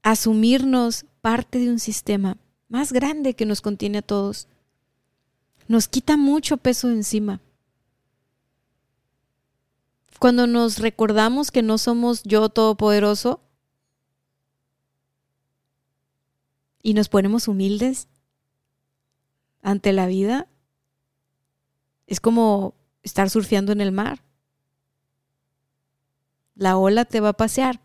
asumirnos 0.02 1.06
parte 1.22 1.58
de 1.58 1.70
un 1.70 1.80
sistema 1.80 2.36
más 2.68 2.92
grande 2.92 3.34
que 3.34 3.46
nos 3.46 3.62
contiene 3.62 4.00
a 4.00 4.02
todos, 4.02 4.50
nos 5.70 5.88
quita 5.88 6.18
mucho 6.18 6.58
peso 6.58 6.90
encima. 6.90 7.40
Cuando 10.20 10.48
nos 10.48 10.80
recordamos 10.80 11.50
que 11.50 11.62
no 11.62 11.78
somos 11.78 12.24
yo 12.24 12.50
todopoderoso 12.50 13.40
y 16.82 16.94
nos 16.94 17.08
ponemos 17.08 17.48
humildes 17.48 18.10
ante 19.64 19.94
la 19.94 20.06
vida, 20.06 20.48
es 22.06 22.20
como 22.20 22.76
estar 23.02 23.30
surfeando 23.30 23.72
en 23.72 23.82
el 23.82 23.92
mar. 23.92 24.24
La 26.54 26.78
ola 26.78 27.06
te 27.06 27.20
va 27.20 27.30
a 27.30 27.34
pasear 27.34 27.82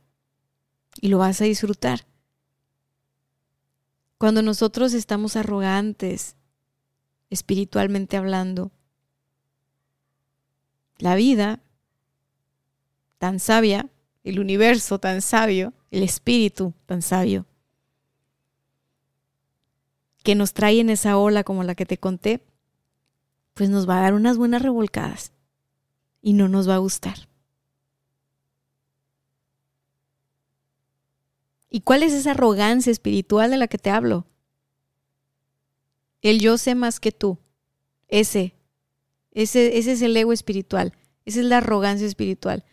y 1.00 1.08
lo 1.08 1.18
vas 1.18 1.40
a 1.40 1.44
disfrutar. 1.44 2.06
Cuando 4.18 4.42
nosotros 4.42 4.92
estamos 4.92 5.36
arrogantes, 5.36 6.36
espiritualmente 7.30 8.16
hablando, 8.16 8.72
la 10.98 11.14
vida 11.14 11.60
tan 13.18 13.38
sabia, 13.38 13.88
el 14.24 14.40
universo 14.40 14.98
tan 14.98 15.22
sabio, 15.22 15.72
el 15.92 16.02
espíritu 16.02 16.74
tan 16.86 17.02
sabio, 17.02 17.46
que 20.28 20.34
nos 20.34 20.52
trae 20.52 20.78
en 20.78 20.90
esa 20.90 21.16
ola 21.16 21.42
como 21.42 21.64
la 21.64 21.74
que 21.74 21.86
te 21.86 21.96
conté, 21.96 22.44
pues 23.54 23.70
nos 23.70 23.88
va 23.88 23.96
a 23.96 24.02
dar 24.02 24.12
unas 24.12 24.36
buenas 24.36 24.60
revolcadas 24.60 25.32
y 26.20 26.34
no 26.34 26.48
nos 26.48 26.68
va 26.68 26.74
a 26.74 26.84
gustar. 26.84 27.30
¿Y 31.70 31.80
cuál 31.80 32.02
es 32.02 32.12
esa 32.12 32.32
arrogancia 32.32 32.92
espiritual 32.92 33.50
de 33.50 33.56
la 33.56 33.68
que 33.68 33.78
te 33.78 33.88
hablo? 33.88 34.26
El 36.20 36.40
yo 36.40 36.58
sé 36.58 36.74
más 36.74 37.00
que 37.00 37.10
tú. 37.10 37.38
Ese, 38.08 38.54
ese, 39.32 39.78
ese 39.78 39.92
es 39.92 40.02
el 40.02 40.14
ego 40.14 40.34
espiritual. 40.34 40.92
Esa 41.24 41.40
es 41.40 41.46
la 41.46 41.56
arrogancia 41.56 42.06
espiritual 42.06 42.66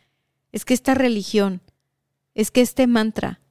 es 0.51 0.65
que 0.65 0.73
esta 0.73 0.93
religión, 0.93 1.61
es 2.33 2.51
que 2.51 2.59
este 2.59 2.85
mantra, 2.85 3.41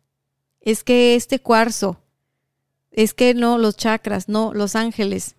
es 0.61 0.85
que 0.85 1.17
este 1.17 1.39
cuarzo, 1.39 2.04
es 2.95 3.13
que 3.13 3.35
no 3.35 3.59
los 3.59 3.77
chakras, 3.77 4.29
no 4.29 4.55
los 4.55 4.77
ángeles, 4.77 5.35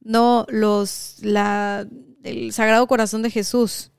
no 0.00 0.46
los 0.50 1.16
la 1.22 1.88
el 2.22 2.52
Sagrado 2.52 2.86
Corazón 2.86 3.22
de 3.22 3.30
Jesús. 3.30 3.90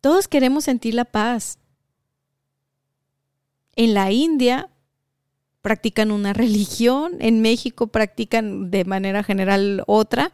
Todos 0.00 0.26
queremos 0.26 0.64
sentir 0.64 0.94
la 0.94 1.04
paz. 1.04 1.58
En 3.76 3.92
la 3.94 4.10
India 4.10 4.70
practican 5.60 6.10
una 6.10 6.32
religión, 6.32 7.16
en 7.20 7.42
México 7.42 7.88
practican 7.88 8.70
de 8.70 8.86
manera 8.86 9.22
general 9.22 9.84
otra, 9.86 10.32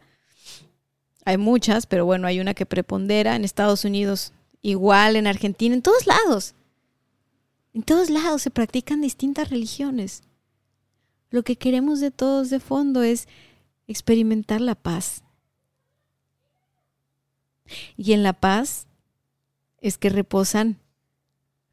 hay 1.25 1.37
muchas, 1.37 1.87
pero 1.87 2.05
bueno, 2.05 2.25
hay 2.25 2.39
una 2.39 2.53
que 2.53 2.65
prepondera 2.65 3.35
en 3.35 3.43
Estados 3.43 3.83
Unidos, 3.83 4.31
igual 4.61 5.17
en 5.17 5.27
Argentina, 5.27 5.75
en 5.75 5.81
todos 5.81 6.07
lados. 6.07 6.55
En 7.77 7.83
todos 7.83 8.09
lados 8.09 8.41
se 8.41 8.49
practican 8.49 9.01
distintas 9.01 9.51
religiones. 9.51 10.23
Lo 11.29 11.43
que 11.43 11.57
queremos 11.57 11.99
de 11.99 12.09
todos 12.09 12.49
de 12.49 12.59
fondo 12.59 13.03
es 13.03 13.27
experimentar 13.85 14.61
la 14.61 14.73
paz. 14.73 15.21
Y 17.95 18.13
en 18.13 18.23
la 18.23 18.33
paz 18.33 18.87
es 19.79 19.99
que 19.99 20.09
reposan 20.09 20.79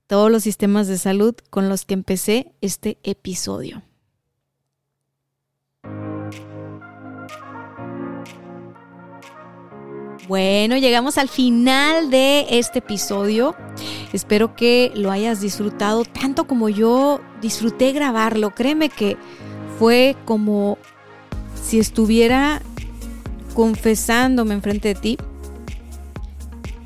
todos 0.06 0.30
los 0.30 0.42
sistemas 0.42 0.88
de 0.88 0.98
salud 0.98 1.36
con 1.48 1.70
los 1.70 1.86
que 1.86 1.94
empecé 1.94 2.52
este 2.60 2.98
episodio. 3.02 3.82
Bueno, 10.26 10.78
llegamos 10.78 11.18
al 11.18 11.28
final 11.28 12.10
de 12.10 12.46
este 12.48 12.78
episodio. 12.78 13.54
Espero 14.12 14.56
que 14.56 14.90
lo 14.94 15.10
hayas 15.10 15.40
disfrutado 15.40 16.04
tanto 16.04 16.46
como 16.46 16.70
yo 16.70 17.20
disfruté 17.42 17.92
grabarlo. 17.92 18.54
Créeme 18.54 18.88
que 18.88 19.18
fue 19.78 20.16
como 20.24 20.78
si 21.62 21.78
estuviera 21.78 22.62
confesándome 23.54 24.54
enfrente 24.54 24.88
de 24.88 24.94
ti. 24.94 25.18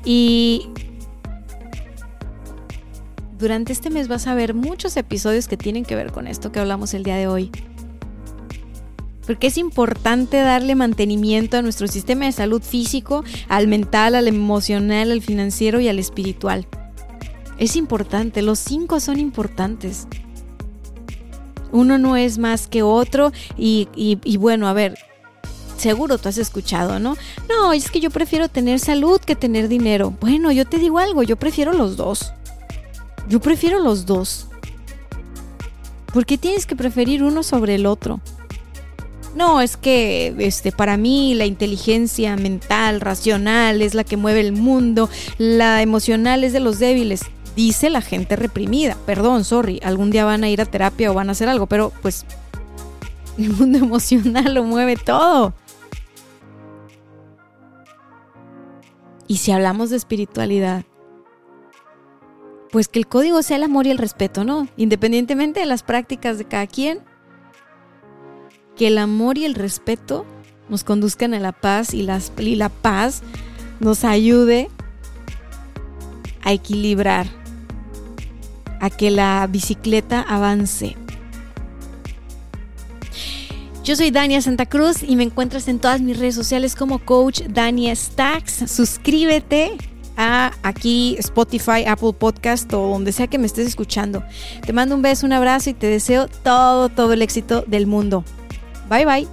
Y 0.03 0.67
durante 3.37 3.71
este 3.71 3.89
mes 3.89 4.09
vas 4.09 4.27
a 4.27 4.35
ver 4.35 4.53
muchos 4.53 4.97
episodios 4.97 5.47
que 5.47 5.55
tienen 5.55 5.85
que 5.85 5.95
ver 5.95 6.11
con 6.11 6.27
esto 6.27 6.51
que 6.51 6.59
hablamos 6.59 6.93
el 6.93 7.03
día 7.03 7.15
de 7.15 7.27
hoy 7.27 7.51
porque 9.29 9.45
es 9.45 9.59
importante 9.59 10.37
darle 10.37 10.73
mantenimiento 10.73 11.55
a 11.55 11.61
nuestro 11.61 11.87
sistema 11.87 12.25
de 12.25 12.31
salud 12.31 12.63
físico, 12.63 13.23
al 13.47 13.67
mental, 13.67 14.15
al 14.15 14.27
emocional, 14.27 15.11
al 15.11 15.21
financiero 15.21 15.79
y 15.79 15.87
al 15.87 15.99
espiritual. 15.99 16.65
Es 17.59 17.75
importante, 17.75 18.41
los 18.41 18.57
cinco 18.57 18.99
son 18.99 19.19
importantes. 19.19 20.07
Uno 21.71 21.99
no 21.99 22.17
es 22.17 22.39
más 22.39 22.65
que 22.65 22.81
otro 22.81 23.31
y, 23.55 24.17
bueno, 24.39 24.67
a 24.67 24.73
ver, 24.73 24.97
seguro 25.77 26.17
tú 26.17 26.29
has 26.29 26.39
escuchado, 26.39 26.99
¿no? 26.99 27.15
No, 27.47 27.71
es 27.71 27.91
que 27.91 27.99
yo 27.99 28.09
prefiero 28.09 28.49
tener 28.49 28.79
salud 28.79 29.21
que 29.21 29.35
tener 29.35 29.67
dinero. 29.67 30.11
Bueno, 30.19 30.51
yo 30.51 30.65
te 30.65 30.79
digo 30.79 30.97
algo, 30.97 31.21
yo 31.21 31.35
prefiero 31.35 31.71
los 31.73 31.97
dos. 31.97 32.33
Yo 33.27 33.39
prefiero 33.39 33.77
los 33.77 34.07
dos. 34.07 34.47
¿Por 36.11 36.25
qué 36.25 36.39
tienes 36.39 36.65
que 36.65 36.75
preferir 36.75 37.21
uno 37.21 37.43
sobre 37.43 37.75
el 37.75 37.85
otro? 37.85 38.19
No, 39.39 39.61
es 39.61 39.77
que 39.77 40.35
este, 40.39 40.73
para 40.73 40.97
mí 40.97 41.33
la 41.33 41.45
inteligencia 41.45 42.35
mental, 42.35 42.99
racional, 42.99 43.81
es 43.81 43.93
la 43.93 44.03
que 44.03 44.17
mueve 44.17 44.41
el 44.41 44.51
mundo, 44.51 45.09
la 45.37 45.81
emocional 45.81 46.43
es 46.43 46.51
de 46.51 46.59
los 46.59 46.77
débiles. 46.77 47.21
dice 47.55 47.89
la 47.89 48.01
gente 48.01 48.35
reprimida. 48.35 48.97
Perdón, 49.05 49.45
sorry, 49.45 49.79
algún 49.81 50.11
día 50.11 50.25
van 50.25 50.43
a 50.43 50.49
ir 50.49 50.59
a 50.59 50.65
terapia 50.65 51.09
o 51.09 51.13
van 51.13 51.29
a 51.29 51.31
hacer 51.31 51.47
algo, 51.47 51.67
pero 51.67 51.93
pues 52.01 52.25
el 53.37 53.51
mundo 53.51 53.77
emocional 53.77 54.53
lo 54.55 54.65
mueve 54.65 54.97
todo. 54.97 55.53
Y 59.25 59.37
si 59.37 59.53
hablamos 59.53 59.89
de 59.89 59.95
espiritualidad, 59.95 60.83
pues 62.73 62.89
que 62.89 62.99
el 62.99 63.07
código 63.07 63.41
sea 63.41 63.55
el 63.55 63.63
amor 63.63 63.87
y 63.87 63.91
el 63.91 63.99
respeto, 63.99 64.43
¿no? 64.43 64.67
Independientemente 64.75 65.61
de 65.61 65.65
las 65.65 65.83
prácticas 65.83 66.37
de 66.37 66.43
cada 66.43 66.67
quien, 66.67 67.07
que 68.79 68.87
el 68.87 68.97
amor 68.97 69.37
y 69.37 69.43
el 69.43 69.55
respeto 69.55 70.25
nos 70.69 70.85
conduzcan 70.85 71.33
a 71.33 71.39
la 71.41 71.51
paz 71.51 71.93
y, 71.93 72.03
la 72.03 72.69
paz 72.69 73.23
nos 73.81 74.05
ayude 74.05 74.69
a 76.43 76.53
equilibrar, 76.53 77.27
a 78.79 78.89
que 78.89 79.11
la 79.11 79.45
bicicleta 79.51 80.21
avance. 80.21 80.95
Yo 83.83 83.97
soy 83.97 84.11
Dania 84.11 84.41
Santa 84.41 84.65
Cruz 84.65 85.03
y 85.03 85.17
me 85.17 85.23
encuentras 85.23 85.67
en 85.67 85.79
todas 85.79 85.99
mis 85.99 86.17
redes 86.17 86.35
sociales 86.35 86.73
como 86.73 86.99
Coach 86.99 87.41
Dania 87.49 87.93
Stacks. 87.93 88.71
Suscríbete 88.71 89.73
a 90.15 90.53
aquí 90.63 91.17
Spotify, 91.19 91.83
Apple 91.85 92.13
Podcast 92.13 92.73
o 92.73 92.91
donde 92.91 93.11
sea 93.11 93.27
que 93.27 93.39
me 93.39 93.45
estés 93.45 93.67
escuchando. 93.67 94.23
Te 94.65 94.71
mando 94.71 94.95
un 94.95 95.01
beso, 95.01 95.25
un 95.25 95.33
abrazo 95.33 95.69
y 95.69 95.73
te 95.73 95.87
deseo 95.87 96.29
todo, 96.29 96.87
todo 96.87 97.11
el 97.11 97.21
éxito 97.21 97.65
del 97.67 97.85
mundo. 97.85 98.23
Bye 98.89 99.05
bye. 99.05 99.27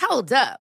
Hold 0.00 0.32
up. 0.32 0.67